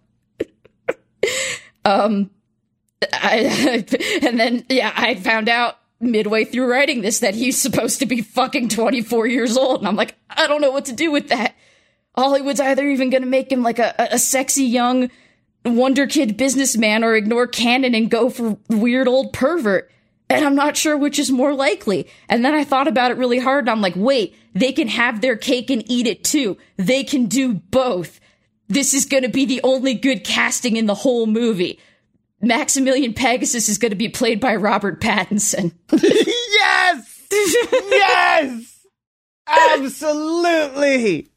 [1.85, 2.31] um,
[3.13, 3.85] I,
[4.23, 8.21] and then, yeah, I found out midway through writing this that he's supposed to be
[8.21, 9.79] fucking 24 years old.
[9.79, 11.55] And I'm like, I don't know what to do with that.
[12.15, 15.09] Hollywood's either even going to make him like a, a, sexy young
[15.63, 19.89] wonder kid businessman or ignore canon and go for weird old pervert.
[20.29, 22.07] And I'm not sure which is more likely.
[22.29, 25.21] And then I thought about it really hard and I'm like, wait, they can have
[25.21, 26.57] their cake and eat it too.
[26.77, 28.19] They can do both.
[28.67, 31.79] This is going to be the only good casting in the whole movie.
[32.41, 35.73] Maximilian Pegasus is going to be played by Robert Pattinson.
[35.91, 38.85] yes, yes,
[39.47, 41.29] absolutely.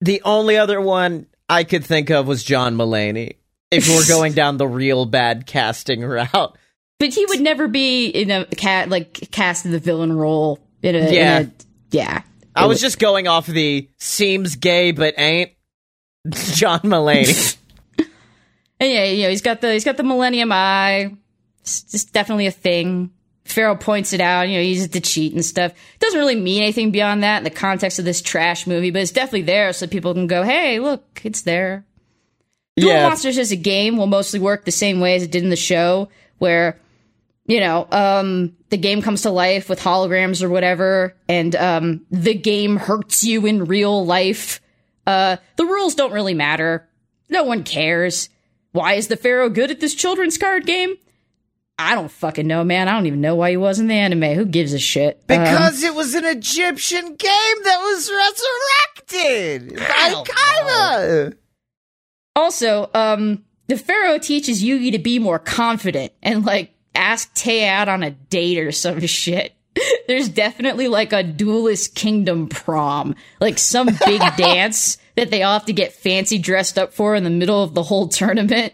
[0.00, 3.36] The only other one I could think of was John Mulaney.
[3.70, 6.56] If we're going down the real bad casting route,
[6.98, 10.60] But he would never be in a cat like cast in the villain role.
[10.82, 11.38] In a, in Yeah.
[11.40, 11.46] a-
[11.90, 12.22] yeah.
[12.54, 15.52] I was just going off the seems gay but ain't
[16.30, 17.56] John Mulaney.
[18.80, 21.14] And yeah, you know, he's got the he's got the Millennium Eye.
[21.60, 23.10] It's just definitely a thing.
[23.44, 24.42] Pharaoh points it out.
[24.42, 25.72] You know, he uses to cheat and stuff.
[25.72, 29.02] It doesn't really mean anything beyond that in the context of this trash movie, but
[29.02, 31.84] it's definitely there so people can go, "Hey, look, it's there."
[32.76, 35.42] Duel yeah, Monsters as a game will mostly work the same way as it did
[35.42, 36.08] in the show,
[36.38, 36.78] where
[37.46, 42.34] you know um, the game comes to life with holograms or whatever, and um, the
[42.34, 44.60] game hurts you in real life.
[45.06, 46.86] Uh, the rules don't really matter.
[47.30, 48.28] No one cares.
[48.78, 50.94] Why is the Pharaoh good at this children's card game?
[51.80, 52.86] I don't fucking know, man.
[52.86, 54.34] I don't even know why he was in the anime.
[54.34, 55.16] Who gives a shit?
[55.16, 58.08] Um, because it was an Egyptian game that was
[59.10, 61.36] resurrected by Kaiba.
[62.36, 67.88] Also, um, the Pharaoh teaches Yugi to be more confident and like ask Tay out
[67.88, 69.54] on a date or some shit.
[70.06, 75.66] There's definitely like a duelist kingdom prom, like some big dance that they all have
[75.66, 78.72] to get fancy dressed up for in the middle of the whole tournament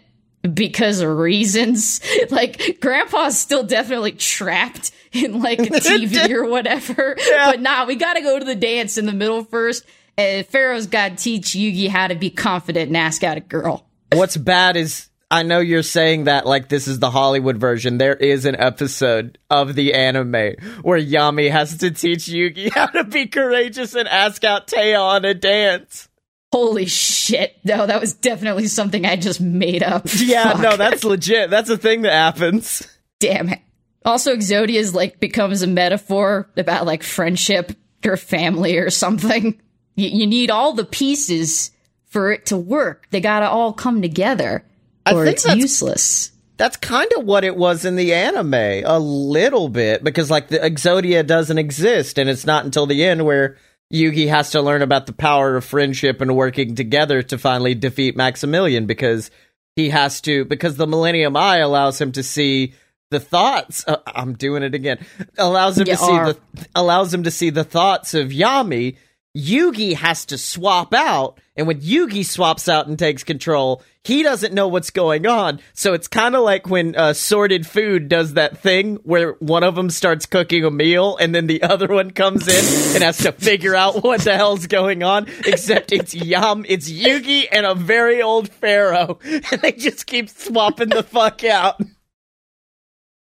[0.53, 2.01] because of reasons.
[2.29, 7.15] Like grandpa's still definitely trapped in like a TV or whatever.
[7.29, 9.85] But nah, we gotta go to the dance in the middle first.
[10.17, 13.85] And Pharaoh's gotta teach Yugi how to be confident and ask out a girl.
[14.11, 17.97] What's bad is I know you're saying that like this is the Hollywood version.
[17.97, 23.03] There is an episode of the anime where Yami has to teach Yugi how to
[23.03, 26.09] be courageous and ask out Téa on a dance.
[26.55, 27.57] Holy shit.
[27.65, 30.07] No, that was definitely something I just made up.
[30.15, 30.61] Yeah, Fuck.
[30.61, 31.49] no, that's legit.
[31.49, 32.87] That's a thing that happens.
[33.19, 33.59] Damn it.
[34.05, 37.73] Also, Exodia's like becomes a metaphor about like friendship
[38.05, 39.59] or family or something.
[39.95, 41.71] You, you need all the pieces
[42.05, 43.07] for it to work.
[43.11, 44.63] They gotta all come together,
[45.11, 46.31] or it's that's- useless.
[46.57, 48.53] That's kind of what it was in the anime,
[48.85, 53.25] a little bit, because like the Exodia doesn't exist, and it's not until the end
[53.25, 53.57] where
[53.93, 58.17] Yugi has to learn about the power of friendship and working together to finally defeat
[58.17, 59.31] Maximilian, because
[59.75, 62.73] he has to, because the Millennium Eye allows him to see
[63.11, 63.85] the thoughts.
[63.87, 65.05] Uh, I'm doing it again.
[65.37, 66.33] Allows him to see are.
[66.33, 66.39] the
[66.73, 68.97] allows him to see the thoughts of Yami.
[69.35, 74.53] Yugi has to swap out, and when Yugi swaps out and takes control, he doesn't
[74.53, 75.59] know what's going on.
[75.73, 79.75] So it's kind of like when uh, Sorted Food does that thing where one of
[79.75, 83.31] them starts cooking a meal, and then the other one comes in and has to
[83.33, 85.27] figure out what the hell's going on.
[85.45, 90.89] Except it's Yam, it's Yugi and a very old pharaoh, and they just keep swapping
[90.89, 91.81] the fuck out.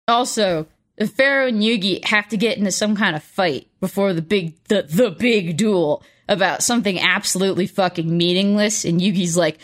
[0.06, 0.66] Also,
[0.96, 4.54] the Pharaoh and Yugi have to get into some kind of fight before the big
[4.64, 9.58] the, the big duel about something absolutely fucking meaningless and Yugi's like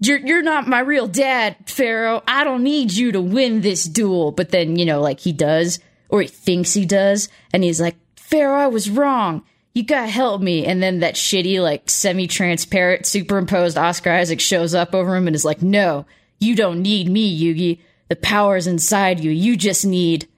[0.00, 2.22] you're you're not my real dad, Pharaoh.
[2.26, 4.30] I don't need you to win this duel.
[4.30, 5.78] But then, you know, like he does
[6.08, 9.42] or he thinks he does and he's like, "Pharaoh, I was wrong.
[9.72, 14.74] You got to help me." And then that shitty like semi-transparent superimposed Oscar Isaac shows
[14.74, 16.04] up over him and is like, "No,
[16.38, 17.80] you don't need me, Yugi.
[18.08, 19.30] The power's inside you.
[19.30, 20.28] You just need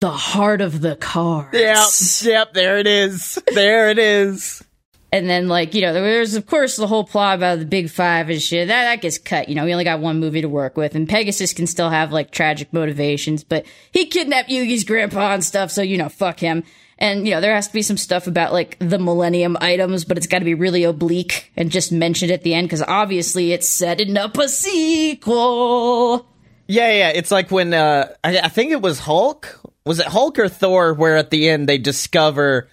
[0.00, 2.24] the heart of the cards.
[2.24, 3.38] Yep, yep, there it is.
[3.54, 4.64] There it is.
[5.12, 8.30] And then, like, you know, there's, of course, the whole plot about the big five
[8.30, 8.68] and shit.
[8.68, 9.48] That, that gets cut.
[9.48, 10.94] You know, we only got one movie to work with.
[10.94, 15.72] And Pegasus can still have, like, tragic motivations, but he kidnapped Yugi's grandpa and stuff,
[15.72, 16.62] so, you know, fuck him.
[16.96, 20.16] And, you know, there has to be some stuff about, like, the Millennium items, but
[20.16, 23.68] it's got to be really oblique and just mentioned at the end, because obviously it's
[23.68, 26.24] setting up a sequel.
[26.68, 27.08] Yeah, yeah.
[27.08, 29.59] It's like when uh, I, I think it was Hulk.
[29.86, 30.92] Was it Hulk or Thor?
[30.94, 32.68] Where at the end they discover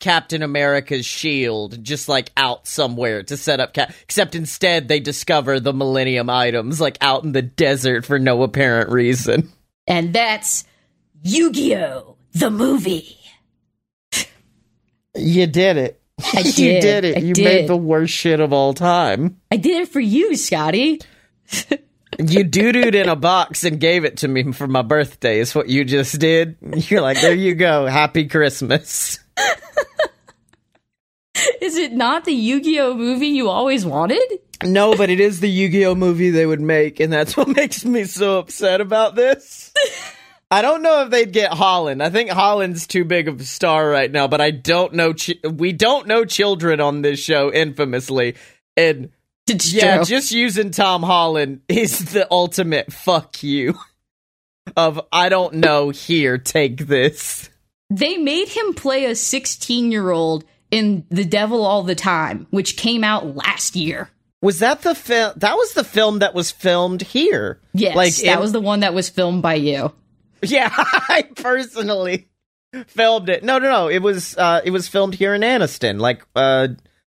[0.00, 3.72] Captain America's shield, just like out somewhere to set up.
[3.74, 8.42] Cap- Except instead they discover the Millennium items, like out in the desert for no
[8.42, 9.50] apparent reason.
[9.86, 10.64] And that's
[11.22, 12.16] Yu Gi Oh!
[12.32, 13.16] the movie.
[15.16, 16.00] You did it.
[16.34, 16.80] I you did.
[16.80, 17.16] did it.
[17.18, 17.44] I you did.
[17.44, 19.40] made the worst shit of all time.
[19.50, 21.00] I did it for you, Scotty.
[22.18, 25.38] You doo-dooed in a box and gave it to me for my birthday.
[25.38, 26.56] Is what you just did.
[26.60, 27.86] You're like, there you go.
[27.86, 29.18] Happy Christmas.
[31.60, 34.22] Is it not the Yu Gi Oh movie you always wanted?
[34.64, 38.04] No, but it is the Yu-Gi-Oh movie they would make, and that's what makes me
[38.04, 39.72] so upset about this.
[40.50, 42.02] I don't know if they'd get Holland.
[42.02, 45.14] I think Holland's too big of a star right now, but I don't know.
[45.14, 48.36] Ch- we don't know children on this show, infamously,
[48.76, 49.08] and
[49.48, 50.04] It's yeah, true.
[50.04, 53.74] just using Tom Holland is the ultimate fuck you.
[54.76, 55.90] Of I don't know.
[55.90, 57.50] Here, take this.
[57.90, 62.76] they made him play a 16 year old in The Devil All the Time, which
[62.76, 64.08] came out last year.
[64.40, 65.32] Was that the film?
[65.36, 67.60] That was the film that was filmed here.
[67.74, 69.92] Yes, like that in- was the one that was filmed by you.
[70.42, 72.28] Yeah, I personally
[72.86, 73.42] filmed it.
[73.44, 73.88] No, no, no.
[73.88, 76.68] It was uh it was filmed here in Anniston, like uh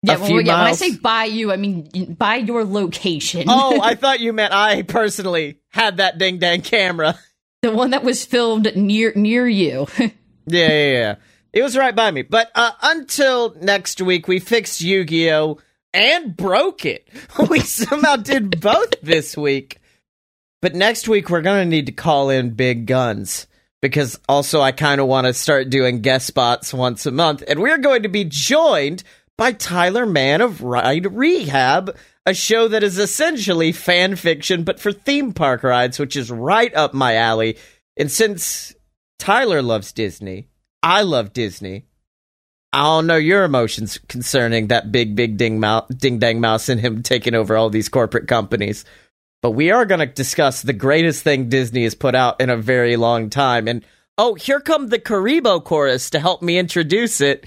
[0.02, 3.46] Yeah, few yeah, when I say by you, I mean by your location.
[3.48, 7.18] oh, I thought you meant I personally had that ding dang camera.
[7.62, 9.86] the one that was filmed near near you.
[10.48, 11.14] Yeah, yeah, yeah.
[11.52, 12.22] It was right by me.
[12.22, 15.58] But uh until next week, we fixed Yu-Gi-Oh
[15.92, 17.08] and broke it.
[17.50, 19.80] We somehow did both this week.
[20.62, 23.48] But next week we're gonna need to call in big guns.
[23.82, 27.42] Because also I kind of want to start doing guest spots once a month.
[27.48, 29.02] And we're going to be joined
[29.38, 34.92] by Tyler Mann of Ride Rehab, a show that is essentially fan fiction, but for
[34.92, 37.56] theme park rides, which is right up my alley.
[37.96, 38.74] And since
[39.18, 40.48] Tyler loves Disney,
[40.82, 41.86] I love Disney.
[42.72, 46.80] I don't know your emotions concerning that big, big ding, mou- ding dang mouse and
[46.80, 48.84] him taking over all these corporate companies.
[49.40, 52.56] But we are going to discuss the greatest thing Disney has put out in a
[52.56, 53.68] very long time.
[53.68, 53.84] And
[54.18, 57.46] oh, here come the Kuriboh chorus to help me introduce it.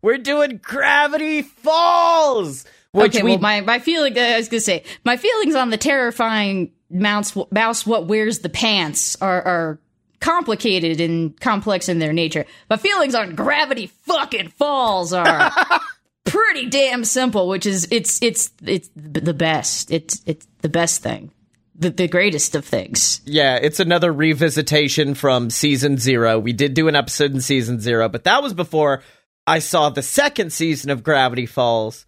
[0.00, 4.16] We're doing Gravity Falls, which okay, we well, my my feeling.
[4.16, 8.48] Uh, I was gonna say my feelings on the terrifying mouse mouse what wears the
[8.48, 9.80] pants are are
[10.20, 12.46] complicated and complex in their nature.
[12.68, 15.52] But feelings on Gravity fucking Falls are
[16.38, 19.90] pretty damn simple, which is it's it's it's the best.
[19.90, 21.32] It's it's the best thing.
[21.74, 23.20] The, the greatest of things.
[23.24, 26.38] Yeah, it's another revisitation from season zero.
[26.38, 29.02] We did do an episode in season zero, but that was before
[29.46, 32.04] I saw the second season of Gravity Falls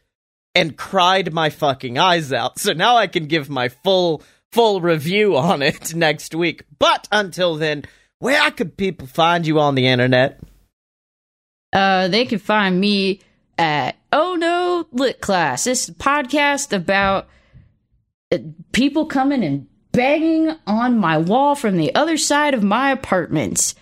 [0.55, 2.59] and cried my fucking eyes out.
[2.59, 6.65] So now I can give my full full review on it next week.
[6.79, 7.85] But until then,
[8.19, 10.41] where could people find you on the internet?
[11.73, 13.21] Uh, they can find me
[13.61, 15.65] at Oh No Lit Class.
[15.65, 17.29] This podcast about
[18.33, 18.39] uh,
[18.73, 23.75] people coming and banging on my wall from the other side of my apartment.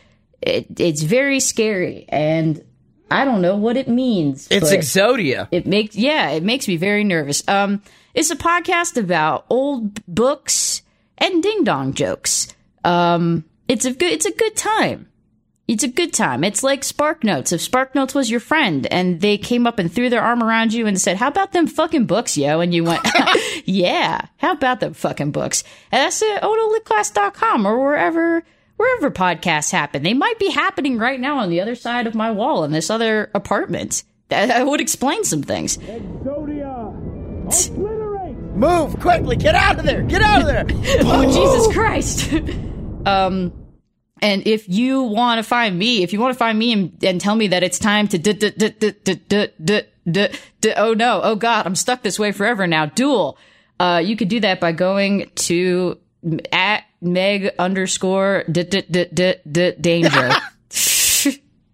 [0.43, 2.65] It, it's very scary, and
[3.09, 4.49] I don't know what it means.
[4.51, 5.47] It's Exodia.
[5.53, 7.47] it makes yeah, it makes me very nervous.
[7.47, 7.81] Um,
[8.15, 10.83] it's a podcast about old books
[11.19, 12.49] and ding dong jokes.
[12.83, 15.09] Um, it's a good it's a good time.
[15.69, 16.45] It's a good time.
[16.45, 17.53] It's like Spark Notes.
[17.53, 20.73] If Spark Notes was your friend and they came up and threw their arm around
[20.73, 22.61] you and said, How about them fucking books, yo?
[22.61, 23.07] And you went,
[23.67, 25.63] Yeah, how about them fucking books?
[25.93, 28.43] And that's at ohnolitclass.com or wherever
[28.79, 30.03] wherever podcasts happen.
[30.03, 32.89] They might be happening right now on the other side of my wall in this
[32.89, 34.05] other apartment.
[34.31, 35.77] That that would explain some things.
[35.77, 36.95] Exodia!
[37.69, 38.37] Obliterate!
[38.57, 39.37] Move quickly!
[39.37, 40.03] Get out of there!
[40.03, 40.65] Get out of there!
[41.03, 42.33] oh Jesus Christ.
[43.07, 43.53] um
[44.23, 47.21] and if you want to find me, if you want to find me and, and
[47.21, 48.19] tell me that it's time to
[50.77, 52.87] oh no, oh god, I'm stuck this way forever now.
[52.87, 53.39] Duel.
[53.81, 55.99] Uh, you could do that by going to
[56.51, 58.45] at meg underscore
[59.81, 60.31] danger.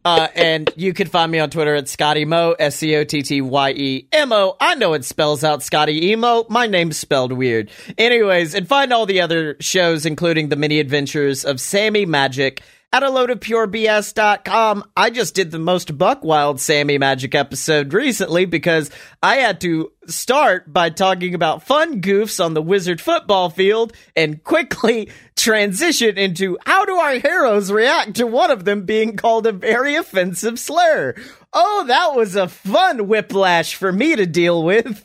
[0.05, 3.23] Uh, and you can find me on Twitter at Scotty Mo, S C O T
[3.23, 4.57] T Y E M O.
[4.61, 6.45] I know it spells out Scotty Emo.
[6.51, 7.71] My name's spelled weird.
[7.97, 12.63] Anyways, and find all the other shows, including the mini adventures of Sammy Magic
[12.95, 14.85] at a load of purebs.com.
[14.97, 18.89] I just did the most buck wild Sammy Magic episode recently because
[19.21, 24.45] I had to start by talking about fun goofs on the wizard football field and
[24.45, 29.53] quickly transition into how do our heroes react to one of them being called a
[29.53, 31.17] very offensive slur.
[31.53, 35.05] Oh, that was a fun whiplash for me to deal with.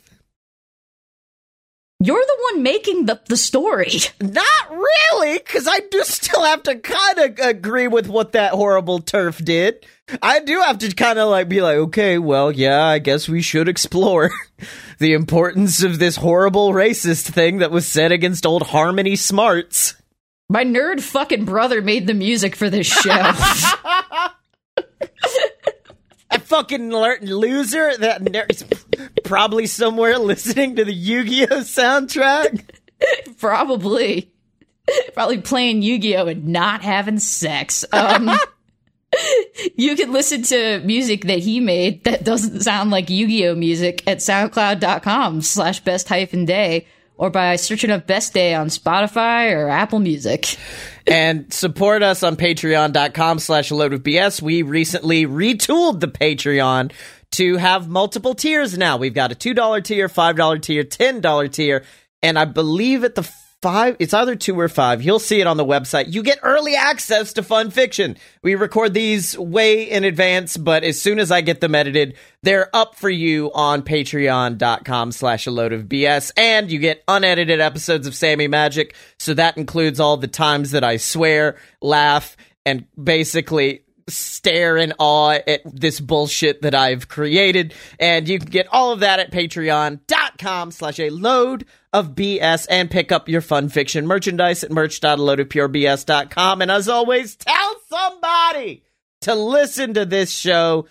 [2.02, 3.92] You're the one making the, the story.
[4.22, 9.00] Not really, because I do still have to kind of agree with what that horrible
[9.00, 9.84] turf did.
[10.22, 13.42] I do have to kind of like be like, okay, well, yeah, I guess we
[13.42, 14.30] should explore
[14.98, 19.94] the importance of this horrible racist thing that was said against old Harmony Smarts.
[20.48, 23.10] My nerd fucking brother made the music for this show.
[26.30, 28.62] That fucking loser that nerd's
[29.30, 32.64] probably somewhere listening to the Yu-Gi-Oh soundtrack.
[33.38, 34.30] Probably.
[35.14, 36.26] Probably playing Yu Gi Oh!
[36.26, 37.84] and not having sex.
[37.92, 38.28] Um,
[39.76, 43.54] you can listen to music that he made that doesn't sound like Yu Gi Oh!
[43.54, 46.86] music at soundcloud.com slash best hyphen day
[47.16, 50.56] or by searching up best day on Spotify or Apple Music.
[51.06, 56.90] and support us on patreon.com slash load of bs we recently retooled the patreon
[57.32, 58.96] to have multiple tiers now.
[58.96, 61.84] We've got a $2 tier $5 tier $10 tier
[62.22, 63.22] and i believe at the
[63.62, 65.02] five it's either two or five.
[65.02, 66.12] You'll see it on the website.
[66.12, 68.16] You get early access to fun fiction.
[68.42, 72.74] We record these way in advance but as soon as i get them edited they're
[72.74, 78.06] up for you on patreon.com slash a load of bs and you get unedited episodes
[78.06, 78.94] of sammy magic.
[79.18, 85.38] So that includes all the times that i swear laugh and basically stare in awe
[85.46, 87.74] at this bullshit that I've created.
[87.98, 92.90] And you can get all of that at patreon.com slash a load of BS and
[92.90, 96.62] pick up your fun fiction merchandise at merch.aloadofpurebs.com.
[96.62, 98.84] And as always, tell somebody
[99.22, 100.86] to listen to this show.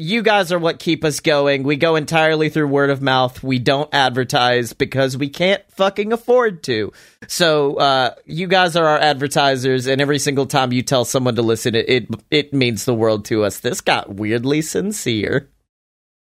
[0.00, 1.62] You guys are what keep us going.
[1.62, 3.42] We go entirely through word of mouth.
[3.42, 6.92] We don't advertise because we can't fucking afford to.
[7.28, 11.42] So, uh, you guys are our advertisers, and every single time you tell someone to
[11.42, 13.60] listen, it, it, it means the world to us.
[13.60, 15.50] This got weirdly sincere.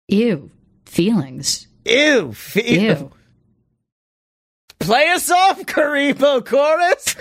[0.07, 0.51] Ew.
[0.85, 1.67] Feelings.
[1.83, 2.31] Ew.
[2.33, 3.11] fe- Ew.
[4.83, 7.15] Play us off, Kuriboh Chorus.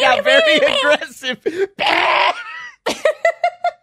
[0.00, 1.40] got very aggressive.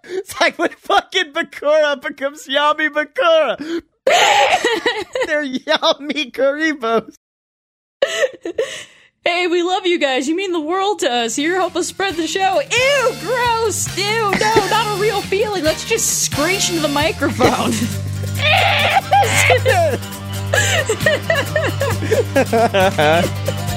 [0.04, 3.84] it's like when fucking Bakura becomes Yami Bakura.
[5.28, 7.14] They're Yami Kuribohs.
[9.24, 10.28] Hey, we love you guys.
[10.28, 11.36] You mean the world to us.
[11.36, 12.60] Here, help us spread the show.
[12.60, 13.98] Ew, gross.
[13.98, 15.64] Ew, no, not a real feeling.
[15.64, 17.74] Let's just screech into the microphone.
[22.36, 23.70] Yes!